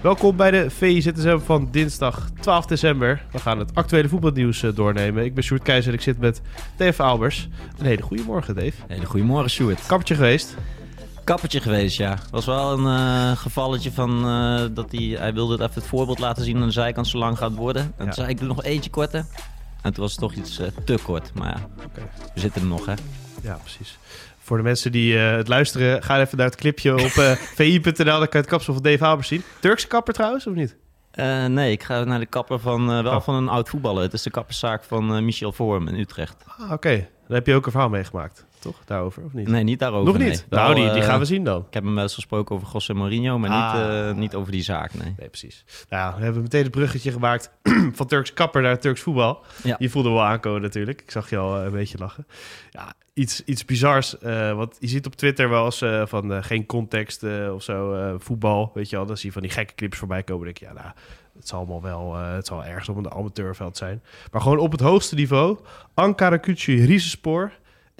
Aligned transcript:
Welkom 0.00 0.36
bij 0.36 0.50
de 0.50 0.70
VIZSM 0.70 1.38
van 1.38 1.68
dinsdag 1.70 2.28
12 2.40 2.66
december. 2.66 3.24
We 3.32 3.38
gaan 3.38 3.58
het 3.58 3.74
actuele 3.74 4.08
voetbalnieuws 4.08 4.62
eh, 4.62 4.74
doornemen. 4.74 5.24
Ik 5.24 5.34
ben 5.34 5.44
Sjoerd 5.44 5.62
Keizer 5.62 5.88
en 5.92 5.96
ik 5.98 6.02
zit 6.04 6.18
met 6.18 6.40
Dave 6.76 7.02
Albers. 7.02 7.48
Een 7.78 7.86
hele 7.86 8.02
goede 8.02 8.22
morgen, 8.22 8.54
Dave. 8.54 8.72
Hele 8.88 9.06
goedemorgen, 9.06 9.50
Sjoerd. 9.50 9.86
Kappertje 9.86 10.14
geweest. 10.14 10.56
Kappertje 11.24 11.60
geweest, 11.60 11.96
ja. 11.96 12.18
was 12.30 12.46
wel 12.46 12.78
een 12.78 12.98
eh, 12.98 13.36
gevalletje 13.36 13.92
van 13.92 14.26
uh, 14.28 14.60
dat 14.74 14.92
hij, 14.92 15.16
hij 15.18 15.34
wilde 15.34 15.52
het 15.52 15.62
even 15.62 15.74
het 15.74 15.86
voorbeeld 15.90 16.18
laten 16.18 16.44
zien 16.44 16.56
aan 16.56 16.66
de 16.66 16.70
zijkant 16.72 17.06
zo 17.06 17.18
lang 17.18 17.38
gaat 17.38 17.54
worden. 17.54 17.82
En 17.82 17.92
Ja. 17.98 18.04
toen 18.04 18.12
zei 18.12 18.28
ik, 18.28 18.38
doe 18.38 18.48
nog 18.48 18.64
eentje 18.64 18.90
korter. 18.90 19.24
En 19.82 19.92
toen 19.92 20.02
was 20.02 20.10
het 20.10 20.20
toch 20.20 20.32
iets 20.34 20.60
te 20.84 20.98
kort. 21.02 21.30
Maar 21.34 21.48
ja, 21.48 21.68
we 22.34 22.40
zitten 22.40 22.60
er 22.62 22.66
nog, 22.68 22.86
hè. 22.86 22.94
Ja, 23.42 23.58
precies. 23.62 23.98
Voor 24.48 24.56
de 24.56 24.62
mensen 24.62 24.92
die 24.92 25.18
eh, 25.18 25.36
het 25.36 25.48
luisteren, 25.48 26.02
ga 26.02 26.20
even 26.20 26.36
naar 26.38 26.46
het 26.46 26.56
clipje 26.56 26.92
op 26.92 26.98
eh, 27.10 27.30
vi.nl. 27.56 28.04
Dan 28.04 28.18
kan 28.18 28.28
je 28.30 28.36
het 28.38 28.46
kapsel 28.46 28.72
van 28.74 28.82
Dave 28.82 29.04
Albers 29.04 29.28
zien. 29.28 29.42
Turkse 29.60 29.86
kapper 29.86 30.14
trouwens, 30.14 30.46
of 30.46 30.54
niet? 30.54 30.76
Eh, 31.10 31.44
nee, 31.46 31.72
ik 31.72 31.82
ga 31.82 32.04
naar 32.04 32.18
de 32.18 32.26
kapper 32.26 32.58
van, 32.58 32.86
wel 33.02 33.14
Oh. 33.14 33.20
van 33.20 33.34
een 33.34 33.48
oud 33.48 33.68
voetballer. 33.68 34.02
Het 34.02 34.12
is 34.12 34.22
de 34.22 34.30
kapperszaak 34.30 34.84
van 34.84 35.24
Michel 35.24 35.52
Vorm 35.52 35.88
in 35.88 35.94
Utrecht. 35.94 36.44
Ah, 36.58 36.72
oké. 36.72 37.08
Dan 37.26 37.36
heb 37.36 37.46
je 37.46 37.54
ook 37.54 37.66
een 37.66 37.70
verhaal 37.72 37.88
meegemaakt, 37.90 38.44
toch? 38.58 38.76
Daarover, 38.84 39.24
of 39.24 39.32
niet? 39.32 39.48
Nee, 39.48 39.62
niet 39.62 39.78
daarover. 39.78 40.06
Nog 40.12 40.18
nee. 40.18 40.28
niet? 40.28 40.46
Wel, 40.48 40.60
nou, 40.62 40.74
die, 40.74 40.90
die 40.92 41.02
gaan 41.02 41.18
we 41.18 41.24
zien 41.24 41.44
dan. 41.44 41.58
Ik 41.68 41.74
heb 41.74 41.82
hem 41.84 41.94
wel 41.94 42.02
eens 42.02 42.14
gesproken 42.14 42.54
over 42.56 42.68
José 42.72 42.92
Mourinho, 42.94 43.38
maar 43.38 43.50
niet, 43.50 43.58
Ah. 43.82 44.16
niet 44.16 44.34
over 44.34 44.52
die 44.52 44.62
zaak, 44.62 44.94
nee. 44.94 45.14
Nee, 45.18 45.28
precies. 45.28 45.64
Nou, 45.88 46.14
we 46.18 46.24
hebben 46.24 46.42
meteen 46.42 46.62
het 46.62 46.70
bruggetje 46.70 47.12
gemaakt 47.12 47.50
van 47.98 48.06
Turks 48.06 48.32
kapper 48.32 48.62
naar 48.62 48.78
Turks 48.78 49.00
voetbal. 49.00 49.44
Ja. 49.62 49.76
Je 49.78 49.88
voelde 49.90 50.08
wel 50.10 50.24
aankomen 50.24 50.62
natuurlijk. 50.62 51.00
Ik 51.00 51.10
zag 51.10 51.30
je 51.30 51.36
al 51.36 51.56
een 51.58 51.72
beetje 51.72 51.98
lachen. 51.98 52.26
Ja, 52.70 52.92
iets, 53.18 53.44
iets 53.44 53.64
bizars. 53.64 54.18
eh, 54.18 54.52
want 54.56 54.76
je 54.78 54.88
ziet 54.88 55.06
op 55.06 55.14
Twitter 55.14 55.48
wel 55.48 55.64
eens 55.64 55.82
eh, 55.82 56.06
van 56.06 56.32
eh, 56.32 56.42
geen 56.42 56.66
context 56.66 57.22
of 57.52 57.62
zo, 57.62 58.16
voetbal, 58.18 58.70
weet 58.74 58.90
je 58.90 58.96
wel. 58.96 59.06
Dan 59.06 59.16
zie 59.16 59.26
je 59.26 59.32
van 59.32 59.42
die 59.42 59.50
gekke 59.50 59.74
clips 59.74 59.98
voorbij 59.98 60.22
komen. 60.22 60.44
Dan 60.44 60.54
denk 60.54 60.72
je, 60.72 60.76
ja, 60.76 60.82
nou, 60.82 60.94
het 61.38 61.48
zal 61.48 61.58
allemaal 61.58 61.82
wel, 61.82 62.14
het 62.14 62.46
zal 62.46 62.64
ergens 62.64 62.88
op 62.88 62.96
een 62.96 63.10
amateurveld 63.10 63.76
zijn. 63.76 64.02
Maar 64.32 64.40
gewoon 64.40 64.58
op 64.58 64.72
het 64.72 64.80
hoogste 64.80 65.14
niveau. 65.14 65.58
Ankara 65.94 66.36
Kucu, 66.36 66.84
Riesenspoor, 66.84 67.52
1-1 67.52 67.94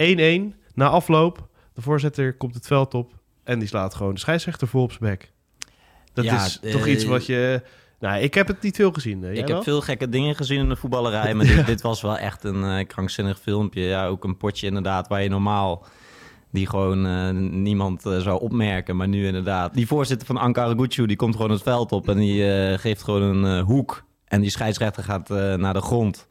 na 0.75 0.89
afloop. 0.89 1.49
De 1.75 1.83
voorzitter 1.83 2.37
komt 2.37 2.55
het 2.55 2.67
veld 2.67 2.95
op 2.95 3.13
en 3.45 3.59
die 3.59 3.69
slaat 3.69 3.95
gewoon 3.95 4.15
de 4.15 4.21
scheidsrechter 4.21 4.69
vol 4.69 4.83
op 4.83 4.93
zijn 4.93 5.11
bek. 5.11 5.33
Dat 6.13 6.25
Ja, 6.25 6.45
is 6.45 6.59
toch 6.71 6.87
iets 6.87 7.05
wat 7.05 7.27
je... 7.27 7.63
Nou, 8.01 8.21
ik 8.23 8.35
heb 8.35 8.47
het 8.47 8.63
niet 8.63 8.77
veel 8.77 8.93
gezien. 8.93 9.25
eh, 9.25 9.31
jij 9.33 9.39
Ik 9.41 9.47
wel? 9.47 9.55
heb 9.55 9.65
veel 9.65 9.81
gekke 9.81 10.09
dingen 10.09 10.35
gezien 10.35 10.59
in 10.59 10.69
de 10.69 10.77
voetballerij, 10.77 11.35
maar 11.35 11.47
dit, 11.57 11.67
dit 11.67 11.81
was 11.81 12.01
wel 12.03 12.19
echt 12.19 12.45
een 12.45 12.65
eh, 12.65 12.87
krankzinnig 12.87 13.39
filmpje. 13.41 13.81
Ja, 13.83 14.07
ook 14.07 14.25
een 14.25 14.37
potje 14.37 14.67
inderdaad 14.67 15.09
waar 15.09 15.23
je 15.23 15.29
normaal 15.29 15.87
die 16.53 16.67
gewoon 16.67 17.07
eh, 17.07 17.31
niemand 17.51 18.03
zou 18.03 18.41
opmerken, 18.41 18.97
maar 18.97 19.09
nu 19.09 19.27
inderdaad. 19.27 19.75
Die 19.75 19.87
voorzitter 19.87 20.27
van 20.27 20.37
Ankara 20.37 20.75
Gucci, 20.77 21.07
die 21.07 21.17
komt 21.17 21.37
gewoon 21.37 21.51
het 21.51 21.63
veld 21.63 21.93
op 21.93 22.09
en 22.09 22.17
die 22.17 22.43
geeft 22.79 23.03
gewoon 23.03 23.23
een 23.45 23.65
hoek 23.65 24.05
en 24.25 24.41
die 24.41 24.51
scheidsrechter 24.51 25.03
gaat 25.05 25.29
naar 25.59 25.73
de 25.75 25.81
grond. 25.81 26.27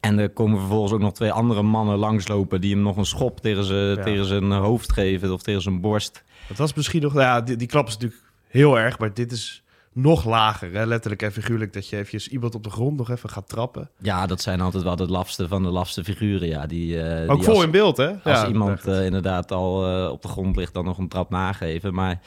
En 0.00 0.18
er 0.18 0.30
komen 0.30 0.58
vervolgens 0.58 0.92
ook 0.92 1.00
nog 1.00 1.12
twee 1.12 1.32
andere 1.32 1.62
mannen 1.62 1.96
langslopen 1.98 2.60
die 2.60 2.74
hem 2.74 2.82
nog 2.82 2.96
een 2.96 3.04
schop 3.06 3.40
tegen 3.40 3.64
zijn 3.64 3.96
Ja. 3.96 4.02
tegen 4.02 4.24
zijn 4.24 4.52
hoofd 4.52 4.92
geven 4.92 5.32
of 5.32 5.42
tegen 5.42 5.62
zijn 5.62 5.80
borst. 5.80 6.24
Het 6.46 6.58
was 6.58 6.74
misschien 6.74 7.02
nog... 7.02 7.14
Ja, 7.14 7.40
die, 7.40 7.56
die 7.56 7.66
klap 7.68 7.86
is 7.86 7.92
natuurlijk 7.92 8.22
heel 8.48 8.78
erg, 8.78 8.98
maar 8.98 9.14
dit 9.14 9.32
is 9.32 9.62
nog 9.96 10.24
lager. 10.24 10.72
Hè? 10.72 10.86
Letterlijk 10.86 11.22
en 11.22 11.32
figuurlijk 11.32 11.72
dat 11.72 11.88
je 11.88 11.96
eventjes 11.96 12.28
iemand 12.28 12.54
op 12.54 12.62
de 12.64 12.70
grond 12.70 12.96
nog 12.96 13.10
even 13.10 13.30
gaat 13.30 13.48
trappen. 13.48 13.90
Ja, 13.98 14.26
dat 14.26 14.40
zijn 14.40 14.60
altijd 14.60 14.82
wel 14.82 14.96
de 14.96 15.06
lafste 15.06 15.48
van 15.48 15.62
de 15.62 15.68
lafste 15.68 16.04
figuren, 16.04 16.48
ja. 16.48 16.66
Die, 16.66 17.02
eh, 17.02 17.30
Ook 17.30 17.36
die 17.36 17.44
vol 17.44 17.54
als- 17.54 17.64
in 17.64 17.70
beeld, 17.70 17.96
hè? 17.96 18.08
Als 18.08 18.20
Ja, 18.24 18.46
iemand 18.48 18.86
eh, 18.86 19.04
inderdaad 19.04 19.52
al 19.52 19.86
eh, 19.86 20.10
op 20.10 20.22
de 20.22 20.28
grond 20.28 20.56
ligt, 20.56 20.74
dan 20.74 20.84
nog 20.84 20.98
een 20.98 21.08
trap 21.08 21.30
nageven. 21.30 21.94
Maar 21.94 22.20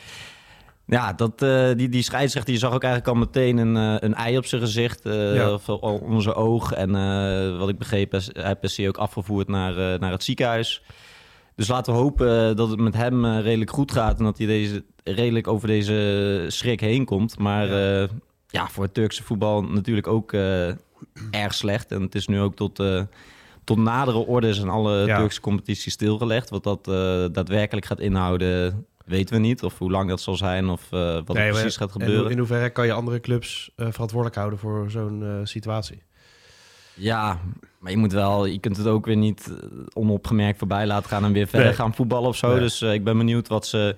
ja, 0.86 1.14
dat, 1.14 1.40
die, 1.78 1.90
die 1.90 2.02
scheidsrechter, 2.04 2.54
je 2.54 2.60
zag 2.60 2.74
ook 2.74 2.84
eigenlijk 2.84 3.14
al 3.14 3.20
meteen 3.20 3.58
een, 3.58 3.76
een 4.06 4.14
ei 4.14 4.38
op 4.38 4.46
zijn 4.46 4.62
gezicht. 4.62 5.00
Ja. 5.04 5.54
of 5.54 5.70
onder 5.70 6.22
zijn 6.22 6.36
oog. 6.36 6.74
En 6.74 6.92
wat 7.58 7.70
ik 7.70 7.78
begreep, 7.78 8.12
heb 8.34 8.64
is 8.64 8.78
hij 8.78 8.88
ook 8.88 8.98
afgevoerd 8.98 9.48
naar, 9.48 10.00
naar 10.00 10.12
het 10.12 10.24
ziekenhuis. 10.24 10.84
Dus 11.60 11.68
laten 11.68 11.94
we 11.94 12.00
hopen 12.00 12.56
dat 12.56 12.70
het 12.70 12.80
met 12.80 12.94
hem 12.96 13.26
eh, 13.26 13.42
redelijk 13.42 13.72
goed 13.72 13.92
gaat. 13.92 14.18
En 14.18 14.24
dat 14.24 14.38
hij 14.38 14.48
deze, 14.48 14.84
redelijk 15.04 15.48
over 15.48 15.68
deze 15.68 16.46
schrik 16.48 16.80
heen 16.80 17.06
komt. 17.06 17.38
Maar 17.40 17.68
Ja. 17.68 18.00
ja, 18.00 18.08
ja 18.48 18.68
voor 18.68 18.84
het 18.84 18.94
Turkse 18.94 19.24
voetbal 19.24 19.64
natuurlijk 19.64 20.08
ook 20.08 20.34
eh, 20.34 20.68
erg 21.32 21.54
slecht. 21.54 21.92
En 21.92 22.02
het 22.02 22.16
is 22.16 22.28
nu 22.28 22.40
ook 22.40 22.56
tot... 22.56 22.80
eh, 22.80 23.02
tot 23.64 23.78
nadere 23.78 24.18
orde 24.18 24.54
zijn 24.54 24.70
alle 24.70 25.06
Ja. 25.06 25.18
Turkse 25.18 25.42
competities 25.42 25.94
stilgelegd. 25.94 26.50
Wat 26.50 26.64
dat 26.64 26.88
eh, 26.88 26.94
daadwerkelijk 27.32 27.86
gaat 27.86 28.00
inhouden, 28.00 28.86
weten 29.06 29.36
we 29.36 29.42
niet. 29.42 29.64
Of 29.64 29.78
hoe 29.78 29.92
lang 29.92 30.10
dat 30.10 30.22
zal 30.22 30.36
zijn 30.36 30.70
of 30.70 30.82
eh, 30.92 31.00
wat 31.26 31.34
Nee, 31.36 31.46
er 31.48 31.52
precies 31.54 31.78
gaat 31.78 31.94
en 31.96 32.02
gebeuren. 32.02 32.32
in 32.32 32.38
hoeverre 32.38 32.70
kan 32.70 32.86
je 32.86 32.94
andere 32.94 33.20
clubs 33.20 33.72
eh, 33.76 33.88
verantwoordelijk 33.92 34.36
houden 34.38 34.60
voor 34.60 34.92
zo'n 34.92 35.24
eh, 35.24 35.30
situatie? 35.44 36.02
Ja, 36.94 37.40
maar 37.80 37.92
je 37.92 37.98
moet 37.98 38.12
wel, 38.14 38.46
je 38.46 38.60
kunt 38.60 38.78
het 38.78 38.88
ook 38.88 39.06
weer 39.06 39.16
niet 39.18 39.50
eh, 39.62 39.68
onopgemerkt 39.94 40.58
voorbij 40.58 40.88
laten 40.88 41.10
gaan 41.10 41.24
en 41.26 41.32
weer 41.34 41.48
verder 41.48 41.68
Nee. 41.68 41.76
gaan 41.76 41.94
voetballen 41.96 42.30
of 42.30 42.36
zo. 42.36 42.50
Nee. 42.52 42.60
Dus 42.60 42.82
eh, 42.82 42.94
ik 42.94 43.04
ben 43.04 43.18
benieuwd 43.18 43.48
wat 43.48 43.68
ze 43.68 43.96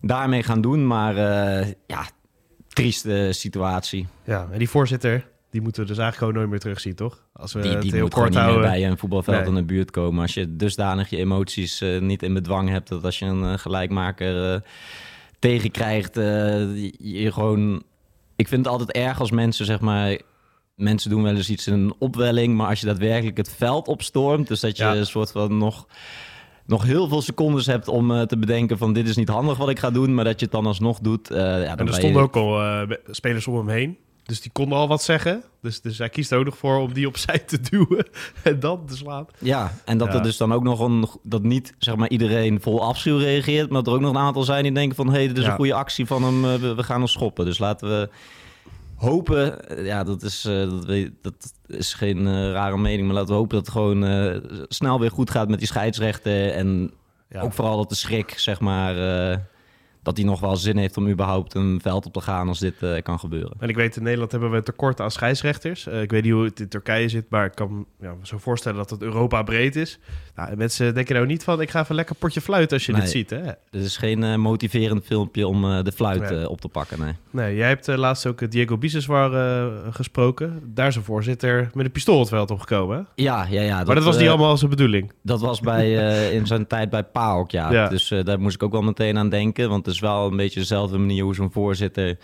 daarmee 0.00 0.42
gaan 0.42 0.60
doen. 0.60 0.86
Maar 0.86 1.16
eh, 1.16 1.72
ja, 1.86 2.04
trieste 2.68 3.28
situatie. 3.32 4.06
Ja, 4.24 4.48
en 4.52 4.58
die 4.58 4.68
voorzitter, 4.68 5.26
die 5.50 5.60
moeten 5.60 5.82
we 5.82 5.88
dus 5.88 5.98
eigenlijk 5.98 6.16
gewoon 6.18 6.34
nooit 6.34 6.48
meer 6.48 6.58
terugzien, 6.60 6.94
toch? 6.94 7.24
Als 7.32 7.52
we 7.52 7.60
Die, 7.60 7.70
heel 7.70 7.80
moet 7.80 7.92
gewoon 7.92 8.08
kort 8.10 8.28
niet 8.28 8.34
meer 8.34 8.42
houden. 8.42 8.70
bij 8.70 8.86
een 8.86 8.98
voetbalveld 8.98 9.38
Nee. 9.38 9.48
in 9.48 9.54
de 9.54 9.64
buurt 9.64 9.90
komen. 9.90 10.22
Als 10.22 10.34
je 10.34 10.56
dusdanig 10.56 11.10
je 11.10 11.16
emoties 11.16 11.84
niet 12.00 12.22
in 12.22 12.34
bedwang 12.34 12.68
hebt... 12.68 12.88
dat 12.88 13.04
als 13.04 13.18
je 13.18 13.24
een 13.24 13.58
gelijkmaker 13.58 14.62
tegenkrijgt... 15.38 16.14
je 16.14 17.28
gewoon... 17.32 17.82
Ik 18.36 18.48
vind 18.48 18.64
het 18.64 18.72
altijd 18.74 18.92
erg 18.92 19.20
als 19.20 19.30
mensen, 19.30 19.64
zeg 19.66 19.80
maar... 19.80 20.18
Mensen 20.80 21.10
doen 21.10 21.22
wel 21.22 21.34
eens 21.34 21.50
iets 21.50 21.66
in 21.66 21.72
een 21.72 21.94
opwelling... 21.98 22.56
maar 22.56 22.68
als 22.68 22.80
je 22.80 22.86
daadwerkelijk 22.86 23.36
het 23.36 23.54
veld 23.56 23.88
opstormt... 23.88 24.48
dus 24.48 24.60
dat 24.60 24.76
je 24.76 24.82
Ja. 24.84 24.96
een 24.96 25.06
soort 25.06 25.30
van 25.32 25.58
nog... 25.58 25.86
Nog 26.66 26.82
heel 26.82 27.08
veel 27.08 27.22
secondes 27.22 27.66
hebt 27.66 27.88
om 27.88 28.12
eh, 28.12 28.22
te 28.22 28.38
bedenken 28.38 28.78
van 28.78 28.92
dit 28.92 29.08
is 29.08 29.16
niet 29.16 29.28
handig 29.28 29.58
wat 29.58 29.68
ik 29.68 29.78
ga 29.78 29.90
doen, 29.90 30.14
maar 30.14 30.24
dat 30.24 30.38
je 30.40 30.44
het 30.44 30.54
dan 30.54 30.66
alsnog 30.66 30.98
doet. 30.98 31.30
eh, 31.30 31.36
ja, 31.38 31.58
dan 31.58 31.78
En 31.78 31.78
er 31.78 31.92
je- 31.92 31.92
stonden 31.98 32.22
ook 32.22 32.36
al 32.36 32.62
eh, 32.62 32.82
spelers 33.10 33.46
om 33.46 33.56
hem 33.56 33.68
heen. 33.68 33.96
Dus 34.22 34.40
die 34.40 34.50
konden 34.52 34.78
al 34.78 34.88
wat 34.88 35.02
zeggen. 35.02 35.42
Dus, 35.62 35.80
dus 35.80 35.98
hij 35.98 36.08
kiest 36.08 36.32
er 36.32 36.38
ook 36.38 36.44
nog 36.44 36.56
voor 36.56 36.76
om 36.78 36.92
die 36.92 37.06
opzij 37.06 37.38
te 37.38 37.60
duwen 37.70 38.08
en 38.42 38.60
dan 38.60 38.86
te 38.86 38.96
slaan. 38.96 39.26
Ja, 39.38 39.72
en 39.84 39.98
dat 39.98 40.08
Ja. 40.08 40.14
er 40.14 40.22
dus 40.22 40.36
dan 40.36 40.52
ook 40.52 40.62
nog 40.62 40.80
een... 40.80 41.06
dat 41.22 41.42
niet 41.42 41.74
zeg 41.78 41.96
maar 41.96 42.08
iedereen 42.08 42.60
vol 42.60 42.82
afschuw 42.84 43.18
reageert... 43.18 43.70
maar 43.70 43.82
dat 43.82 43.86
er 43.86 43.92
ook 43.98 44.04
nog 44.04 44.10
een 44.14 44.20
aantal 44.20 44.42
zijn 44.42 44.62
die 44.62 44.72
denken 44.72 44.96
van... 44.96 45.06
hé, 45.06 45.12
hey, 45.12 45.26
dit 45.28 45.36
is 45.38 45.44
Ja. 45.44 45.50
een 45.50 45.56
goede 45.56 45.74
actie 45.74 46.06
van 46.06 46.22
hem, 46.24 46.42
we, 46.60 46.74
we 46.74 46.82
gaan 46.82 46.98
hem 46.98 47.08
schoppen. 47.08 47.44
Dus 47.44 47.58
laten 47.58 47.88
we 47.88 48.08
hopen... 49.00 49.68
eh, 49.68 49.86
ja, 49.86 50.04
dat 50.04 50.22
is, 50.22 50.44
eh, 50.44 50.70
dat, 50.70 50.84
weet- 50.84 51.12
dat 51.22 51.52
is 51.66 51.94
geen 51.94 52.26
eh, 52.26 52.50
rare 52.52 52.78
mening... 52.78 53.06
maar 53.06 53.14
laten 53.14 53.28
we 53.30 53.34
hopen 53.34 53.56
dat 53.56 53.66
het 53.66 53.74
gewoon 53.74 54.02
snel 54.68 55.00
weer 55.00 55.10
goed 55.10 55.30
gaat 55.30 55.48
met 55.48 55.58
die 55.58 55.68
scheidsrechten... 55.68 56.54
en 56.54 56.90
Ja. 57.28 57.40
ook 57.40 57.52
vooral 57.52 57.76
dat 57.76 57.88
de 57.88 57.94
schrik, 57.94 58.38
zeg 58.38 58.60
maar... 58.60 58.94
dat 60.02 60.16
hij 60.16 60.26
nog 60.26 60.40
wel 60.40 60.56
zin 60.56 60.76
heeft 60.76 60.96
om 60.96 61.08
überhaupt 61.08 61.54
een 61.54 61.80
veld 61.82 62.06
op 62.06 62.12
te 62.12 62.20
gaan 62.20 62.48
als 62.48 62.58
dit 62.58 62.82
eh, 62.82 63.02
kan 63.02 63.18
gebeuren. 63.18 63.56
En 63.58 63.68
ik 63.68 63.76
weet, 63.76 63.96
in 63.96 64.02
Nederland 64.02 64.30
hebben 64.32 64.50
we 64.50 64.62
tekort 64.62 65.00
aan 65.00 65.10
scheidsrechters. 65.10 65.86
Eh, 65.86 66.02
ik 66.02 66.10
weet 66.10 66.22
niet 66.22 66.32
hoe 66.32 66.44
het 66.44 66.60
in 66.60 66.68
Turkije 66.68 67.08
zit, 67.08 67.26
maar 67.28 67.44
ik 67.44 67.54
kan 67.54 67.86
ja, 68.00 68.10
me 68.10 68.26
zo 68.26 68.38
voorstellen 68.38 68.78
dat 68.78 68.90
het 68.90 69.02
Europa 69.02 69.42
breed 69.42 69.76
is. 69.76 69.98
Nou, 70.34 70.50
en 70.50 70.58
mensen 70.58 70.94
denken 70.94 71.14
nou 71.14 71.26
niet 71.26 71.44
van, 71.44 71.60
ik 71.60 71.70
ga 71.70 71.80
even 71.80 71.94
lekker 71.94 72.14
potje 72.14 72.40
fluiten 72.40 72.76
als 72.76 72.86
je 72.86 72.92
dit 72.92 73.10
ziet. 73.10 73.30
Hè? 73.30 73.40
Dit 73.70 73.84
is 73.84 73.96
geen 73.96 74.24
eh, 74.24 74.36
motiverend 74.36 75.04
filmpje 75.04 75.46
om 75.46 75.84
de 75.84 75.92
fluit 75.92 76.30
Nee. 76.30 76.48
op 76.48 76.60
te 76.60 76.68
pakken, 76.68 77.00
nee. 77.00 77.12
Nee, 77.30 77.56
jij 77.56 77.68
hebt 77.68 77.86
laatst 77.86 78.26
ook 78.26 78.50
Diego 78.50 78.78
Biseswar 78.78 79.30
gesproken. 79.92 80.60
Daar 80.74 80.86
is 80.86 80.96
een 80.96 81.02
voorzitter 81.02 81.70
met 81.74 81.86
een 81.86 81.92
pistool 81.92 82.18
het 82.18 82.28
veld 82.28 82.50
opgekomen. 82.50 82.96
Hè? 82.96 83.22
Ja, 83.22 83.46
ja, 83.50 83.62
ja. 83.62 83.84
maar 83.84 83.94
dat 83.94 84.04
was 84.04 84.18
niet 84.18 84.28
allemaal 84.28 84.56
zijn 84.56 84.70
bedoeling. 84.70 85.12
Dat 85.22 85.40
was 85.40 85.60
bij, 85.60 85.92
in 86.32 86.46
zijn 86.46 86.66
tijd 86.66 86.90
bij 86.90 87.04
PAOK, 87.04 87.50
ja. 87.50 87.72
Ja. 87.80 87.88
Dus 87.88 88.12
daar 88.24 88.40
moest 88.40 88.54
ik 88.54 88.62
ook 88.62 88.72
wel 88.72 88.82
meteen 88.82 89.18
aan 89.18 89.28
denken. 89.28 89.68
Want 89.68 89.86
het 89.86 89.89
is 89.90 90.00
wel 90.00 90.26
een 90.30 90.36
beetje 90.36 90.60
dezelfde 90.60 90.98
manier 90.98 91.22
hoe 91.24 91.34
zo'n 91.34 91.52
voorzitter 91.52 92.18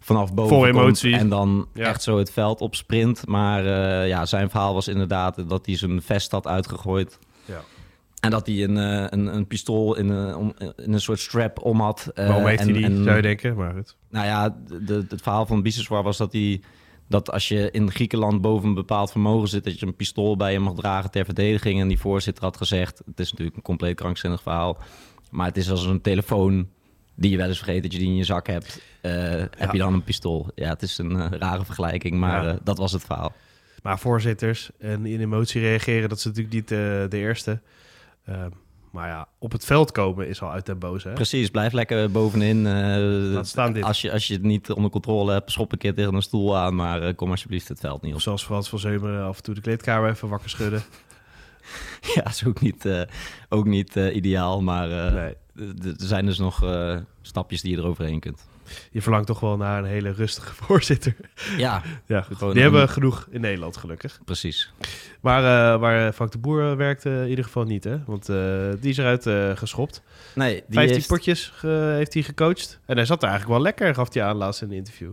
vanaf 0.00 0.34
boven 0.34 0.56
Vol 0.56 0.64
komt 0.64 0.74
emotie. 0.76 1.16
en 1.16 1.28
dan 1.28 1.68
Ja. 1.74 1.86
echt 1.88 2.02
zo 2.02 2.18
het 2.18 2.30
veld 2.32 2.60
op 2.60 2.74
sprint. 2.74 3.26
Maar 3.26 3.66
eh, 3.66 4.08
ja, 4.08 4.26
zijn 4.26 4.50
verhaal 4.50 4.74
was 4.74 4.88
inderdaad 4.88 5.48
dat 5.48 5.66
hij 5.66 5.76
zijn 5.76 6.02
vest 6.02 6.30
had 6.30 6.46
uitgegooid. 6.46 7.18
Ja. 7.44 7.60
En 8.20 8.30
dat 8.30 8.46
hij 8.46 8.62
een, 8.64 8.76
eh, 8.78 9.04
een, 9.08 9.34
een 9.36 9.46
pistool 9.46 9.96
in 9.96 10.08
een, 10.08 10.34
om- 10.36 10.54
in 10.76 10.92
een 10.92 11.00
soort 11.00 11.18
strap 11.20 11.64
om 11.64 11.80
had. 11.80 12.10
eh, 12.14 12.26
Waarom 12.26 12.46
heeft 12.46 12.60
en- 12.60 12.66
hij 12.68 12.76
die, 12.76 12.84
en- 12.84 13.04
zou 13.04 13.16
je 13.16 13.22
denken? 13.22 13.56
Maar 13.56 13.72
goed. 13.74 13.96
Nou 14.10 14.26
ja, 14.26 14.56
de, 14.68 14.84
de- 14.84 15.04
het 15.08 15.22
verhaal 15.22 15.46
van 15.46 15.62
Biseswar 15.62 16.02
was 16.02 16.16
dat 16.16 16.32
hij... 16.32 16.60
dat 17.08 17.30
als 17.30 17.48
je 17.48 17.70
in 17.70 17.90
Griekenland 17.90 18.40
boven 18.40 18.68
een 18.68 18.74
bepaald 18.74 19.10
vermogen 19.10 19.48
zit... 19.48 19.64
dat 19.64 19.80
je 19.80 19.86
een 19.86 19.96
pistool 19.96 20.36
bij 20.36 20.52
je 20.52 20.58
mag 20.60 20.74
dragen 20.74 21.10
ter 21.10 21.24
verdediging. 21.24 21.80
En 21.80 21.88
die 21.88 21.98
voorzitter 22.00 22.44
had 22.44 22.56
gezegd... 22.56 23.02
het 23.06 23.20
is 23.20 23.30
natuurlijk 23.30 23.56
een 23.56 23.62
compleet 23.62 23.96
krankzinnig 23.96 24.42
verhaal... 24.42 24.78
maar 25.30 25.46
het 25.46 25.56
is 25.56 25.70
als 25.70 25.84
een 25.86 26.00
telefoon 26.00 26.68
die 27.20 27.30
je 27.30 27.36
wel 27.36 27.48
eens 27.48 27.56
vergeet 27.58 27.82
dat 27.82 27.92
je 27.92 27.98
die 27.98 28.06
in 28.08 28.16
je 28.16 28.24
zak 28.24 28.46
hebt... 28.46 28.80
eh, 29.00 29.12
heb 29.56 29.72
je 29.72 29.78
dan 29.78 29.92
een 29.92 30.04
pistool. 30.04 30.50
Ja, 30.54 30.68
het 30.68 30.82
is 30.82 30.98
een 30.98 31.20
eh, 31.20 31.38
rare 31.38 31.64
vergelijking, 31.64 32.16
maar 32.16 32.44
Ja. 32.44 32.50
eh, 32.52 32.56
dat 32.64 32.78
was 32.78 32.92
het 32.92 33.02
verhaal. 33.04 33.32
Maar 33.82 33.98
voorzitters 33.98 34.70
en 34.78 35.06
in 35.06 35.20
emotie 35.20 35.60
reageren, 35.60 36.08
dat 36.08 36.18
is 36.18 36.24
natuurlijk 36.24 36.54
niet 36.54 36.68
de 36.68 37.08
eerste. 37.10 37.60
Ehm, 38.24 38.50
maar 38.92 39.08
ja, 39.08 39.28
op 39.38 39.52
het 39.52 39.64
veld 39.64 39.92
komen 39.92 40.28
is 40.28 40.42
al 40.42 40.50
uit 40.50 40.66
den 40.66 40.78
boze. 40.78 41.08
Hè? 41.08 41.14
Precies, 41.14 41.48
blijf 41.50 41.72
lekker 41.72 42.10
bovenin. 42.10 42.62
Laat 43.32 43.46
staan 43.48 43.72
dit. 43.72 43.82
Als 43.84 44.00
je, 44.00 44.12
als 44.12 44.26
je 44.26 44.34
het 44.34 44.42
niet 44.42 44.70
onder 44.70 44.90
controle 44.90 45.32
hebt, 45.32 45.50
schop 45.50 45.72
een 45.72 45.78
keer 45.78 45.94
tegen 45.94 46.14
een 46.14 46.22
stoel 46.22 46.56
aan... 46.56 46.74
maar 46.74 47.14
kom 47.14 47.30
alsjeblieft 47.30 47.68
het 47.68 47.80
veld 47.80 48.02
niet 48.02 48.14
op. 48.14 48.20
Zoals 48.20 48.44
Frans 48.44 48.68
van 48.68 48.78
Zeumeren 48.78 49.24
af 49.24 49.36
en 49.36 49.42
toe 49.42 49.54
de 49.54 49.60
kleedkamer 49.60 50.10
even 50.10 50.28
wakker 50.28 50.50
schudden. 50.50 50.82
Ja, 52.14 52.26
is 52.26 52.44
ook 52.46 52.60
niet, 52.60 52.88
ook 53.48 53.66
niet 53.66 53.94
ideaal, 53.94 54.62
maar 54.62 55.12
Nee. 55.12 55.34
Er 55.84 55.94
zijn 55.96 56.26
dus 56.26 56.38
nog 56.38 56.64
eh, 56.64 56.96
stapjes 57.22 57.60
die 57.62 57.70
je 57.70 57.76
eroverheen 57.82 58.20
kunt. 58.20 58.46
Je 58.90 59.02
verlangt 59.02 59.26
toch 59.26 59.40
wel 59.40 59.56
naar 59.56 59.78
een 59.78 59.88
hele 59.88 60.10
rustige 60.12 60.54
voorzitter. 60.64 61.16
Ja, 61.56 61.82
Ja, 62.06 62.20
goed. 62.22 62.38
Die 62.38 62.48
een- 62.48 62.56
hebben 62.58 62.88
genoeg 62.88 63.26
in 63.30 63.40
Nederland, 63.40 63.76
gelukkig. 63.76 64.20
precies. 64.24 64.72
Maar 65.20 65.42
uh, 65.42 65.80
waar 65.80 66.12
Frank 66.12 66.32
de 66.32 66.38
Boer 66.38 66.76
werkte 66.76 67.10
in 67.10 67.28
ieder 67.28 67.44
geval 67.44 67.64
niet, 67.64 67.84
hè? 67.84 68.04
Want 68.04 68.28
eh, 68.28 68.36
die 68.80 68.90
is 68.90 68.96
eruit 68.98 69.26
eh, 69.26 69.56
geschopt. 69.56 70.02
Nee, 70.34 70.54
die 70.54 70.62
15 70.68 70.94
heeft, 70.94 71.08
potjes 71.08 71.52
heeft 71.60 72.14
hij 72.14 72.22
gecoacht. 72.22 72.78
En 72.86 72.96
hij 72.96 73.04
zat 73.06 73.22
er 73.22 73.28
eigenlijk 73.28 73.58
wel 73.58 73.66
lekker, 73.66 73.94
gaf 73.94 74.14
hij 74.14 74.22
aan 74.24 74.36
laatst 74.36 74.62
in 74.62 74.70
een 74.70 74.76
interview. 74.76 75.10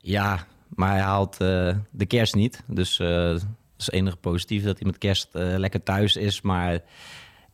Ja, 0.00 0.46
maar 0.68 0.90
hij 0.90 1.00
haalt 1.00 1.40
eh, 1.40 1.76
de 1.90 2.06
kerst 2.06 2.34
niet. 2.34 2.62
Dus 2.66 2.98
eh 2.98 3.08
dat 3.08 3.46
is 3.78 3.86
het 3.86 3.94
enige 3.94 4.16
positief 4.16 4.64
dat 4.64 4.78
hij 4.78 4.86
met 4.86 4.98
kerst 4.98 5.28
eh, 5.34 5.54
lekker 5.56 5.82
thuis 5.82 6.16
is. 6.16 6.40
Maar 6.40 6.78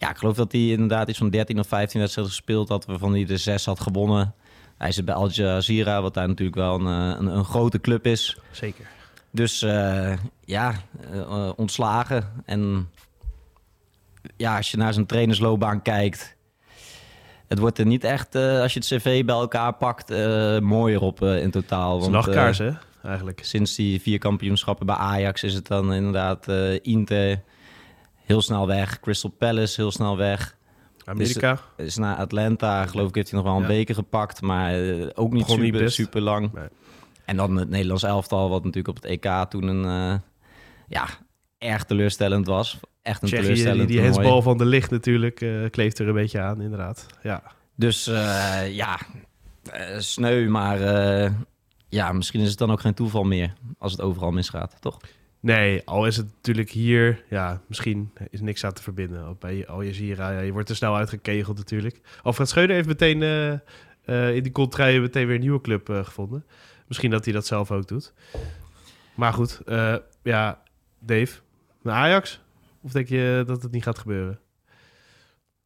ja, 0.04 0.10
ik 0.10 0.16
geloof 0.16 0.36
dat 0.36 0.52
hij 0.52 0.68
inderdaad 0.68 1.08
iets 1.08 1.18
van 1.18 1.30
13 1.30 1.58
of 1.58 1.66
15 1.66 2.00
wedstrijden 2.00 2.34
gespeeld 2.34 2.68
had... 2.68 2.84
waarvan 2.84 3.12
hij 3.12 3.24
de 3.24 3.36
zes 3.36 3.64
had 3.64 3.80
gewonnen. 3.80 4.34
Hij 4.78 4.92
zit 4.92 5.04
bij 5.04 5.14
Al 5.14 5.30
Jazeera, 5.30 6.02
wat 6.02 6.14
daar 6.14 6.28
natuurlijk 6.28 6.56
wel 6.56 6.80
een, 6.80 6.86
eh, 6.86 7.18
een, 7.20 7.26
een 7.26 7.44
grote 7.44 7.80
club 7.80 8.06
is. 8.06 8.38
Zeker. 8.50 8.86
Dus 9.30 9.62
eh, 9.62 10.12
ja, 10.44 10.74
eh, 11.12 11.50
ontslagen. 11.56 12.42
En 12.44 12.90
ja, 14.36 14.56
als 14.56 14.70
je 14.70 14.76
naar 14.76 14.92
zijn 14.92 15.06
trainersloopbaan 15.06 15.82
kijkt... 15.82 16.36
Het 17.48 17.58
wordt 17.58 17.78
er 17.78 17.86
niet 17.86 18.04
echt, 18.04 18.34
als 18.34 18.72
je 18.72 18.78
het 18.78 18.88
cv 18.88 19.24
bij 19.24 19.34
elkaar 19.34 19.72
pakt, 19.72 20.08
mooier 20.60 21.00
op 21.00 21.22
in 21.22 21.50
totaal. 21.50 22.00
Want, 22.00 22.24
hè? 22.58 22.70
Eigenlijk. 23.02 23.40
sinds 23.44 23.74
die 23.74 24.00
vier 24.00 24.18
kampioenschappen 24.18 24.86
bij 24.86 24.94
Ajax 24.94 25.42
is 25.42 25.54
het 25.54 25.66
dan 25.66 25.92
inderdaad 25.92 26.48
Inter 26.82 27.42
heel 28.24 28.42
snel 28.42 28.66
weg. 28.66 29.00
Crystal 29.00 29.30
Palace 29.30 29.80
heel 29.80 29.90
snel 29.90 30.16
weg. 30.16 30.56
Amerika. 31.04 31.60
Is 31.76 31.96
naar 31.96 32.16
Atlanta, 32.16 32.86
geloof 32.86 33.08
ik, 33.08 33.14
heeft 33.14 33.30
hij 33.30 33.38
nog 33.38 33.48
wel 33.48 33.56
een 33.56 33.62
Ja. 33.62 33.68
beker 33.68 33.94
gepakt. 33.94 34.40
Maar 34.40 34.74
eh, 34.74 35.06
ook 35.14 35.32
niet 35.32 35.46
Begon 35.46 35.64
super, 35.64 35.90
super 35.90 36.20
lang. 36.20 36.52
Nee. 36.52 36.68
En 37.24 37.36
dan 37.36 37.56
het 37.56 37.68
Nederlands 37.68 38.02
elftal, 38.02 38.48
wat 38.48 38.64
natuurlijk 38.64 38.96
op 38.96 39.02
het 39.02 39.04
EK 39.04 39.44
toen 39.48 39.62
een... 39.66 39.84
eh, 39.84 40.18
ja, 40.88 41.06
erg 41.58 41.84
teleurstellend 41.84 42.46
was. 42.46 42.78
Echt 43.02 43.22
een 43.22 43.28
Tsjechië, 43.28 43.42
die, 43.46 43.54
teleurstellend 43.54 43.88
die 43.88 43.96
toernooi. 43.96 44.16
hensbal 44.22 44.42
van 44.42 44.58
de 44.58 44.64
licht 44.64 44.90
natuurlijk 44.90 45.40
eh, 45.40 45.70
kleeft 45.70 45.98
er 45.98 46.08
een 46.08 46.14
beetje 46.14 46.40
aan, 46.40 46.60
inderdaad. 46.60 47.06
Ja. 47.22 47.42
Dus 47.76 48.04
ja, 48.70 48.98
sneu, 49.98 50.48
maar 50.48 50.78
ja, 51.88 52.12
misschien 52.12 52.40
is 52.40 52.48
het 52.48 52.58
dan 52.58 52.70
ook 52.70 52.80
geen 52.80 52.94
toeval 52.94 53.24
meer 53.24 53.52
als 53.78 53.92
het 53.92 54.00
overal 54.00 54.30
misgaat, 54.30 54.76
toch? 54.80 54.98
Nee, 55.44 55.82
al 55.84 56.06
is 56.06 56.16
het 56.16 56.26
natuurlijk 56.34 56.70
hier, 56.70 57.24
ja, 57.30 57.60
misschien 57.66 58.12
is 58.30 58.40
niks 58.40 58.64
aan 58.64 58.72
te 58.72 58.82
verbinden. 58.82 59.36
Bij 59.38 59.66
Al 59.66 59.82
Jazeera, 59.82 60.30
ja, 60.30 60.40
je 60.40 60.52
wordt 60.52 60.68
er 60.68 60.76
snel 60.76 60.96
uitgekegeld 60.96 61.56
natuurlijk. 61.56 62.00
Alfred 62.22 62.48
Schreuder 62.48 62.76
heeft 62.76 62.88
meteen 62.88 63.22
eh, 63.22 63.52
eh, 64.04 64.36
in 64.36 64.42
die 64.42 64.52
contraille 64.52 65.00
meteen 65.00 65.26
weer 65.26 65.34
een 65.34 65.40
nieuwe 65.40 65.60
club 65.60 65.88
eh, 65.88 66.04
gevonden. 66.04 66.44
Misschien 66.86 67.10
dat 67.10 67.24
hij 67.24 67.34
dat 67.34 67.46
zelf 67.46 67.70
ook 67.70 67.88
doet. 67.88 68.12
Maar 69.14 69.32
goed, 69.32 69.60
eh, 69.66 69.96
ja, 70.22 70.62
Dave, 70.98 71.40
naar 71.82 71.94
Ajax? 71.94 72.40
Of 72.82 72.92
denk 72.92 73.08
je 73.08 73.42
dat 73.46 73.62
het 73.62 73.72
niet 73.72 73.82
gaat 73.82 73.98
gebeuren? 73.98 74.38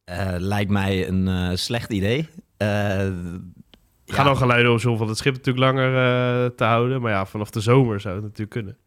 Eh, 0.03 0.35
lijkt 0.37 0.71
mij 0.71 1.07
een 1.07 1.27
eh, 1.27 1.55
slecht 1.55 1.91
idee. 1.91 2.27
Eh, 2.57 2.67
Ga 2.67 4.17
ja, 4.17 4.23
dan 4.23 4.37
geluiden 4.37 4.71
om 4.71 4.77
John 4.77 4.97
van 4.97 5.07
het 5.07 5.17
Schip 5.17 5.33
natuurlijk 5.33 5.65
langer 5.65 5.87
eh, 5.87 6.49
te 6.55 6.63
houden. 6.63 7.01
Maar 7.01 7.11
ja, 7.11 7.25
vanaf 7.25 7.49
de 7.49 7.59
zomer 7.59 7.99
zou 7.99 8.15
het 8.15 8.23
natuurlijk 8.23 8.51
kunnen. 8.51 8.77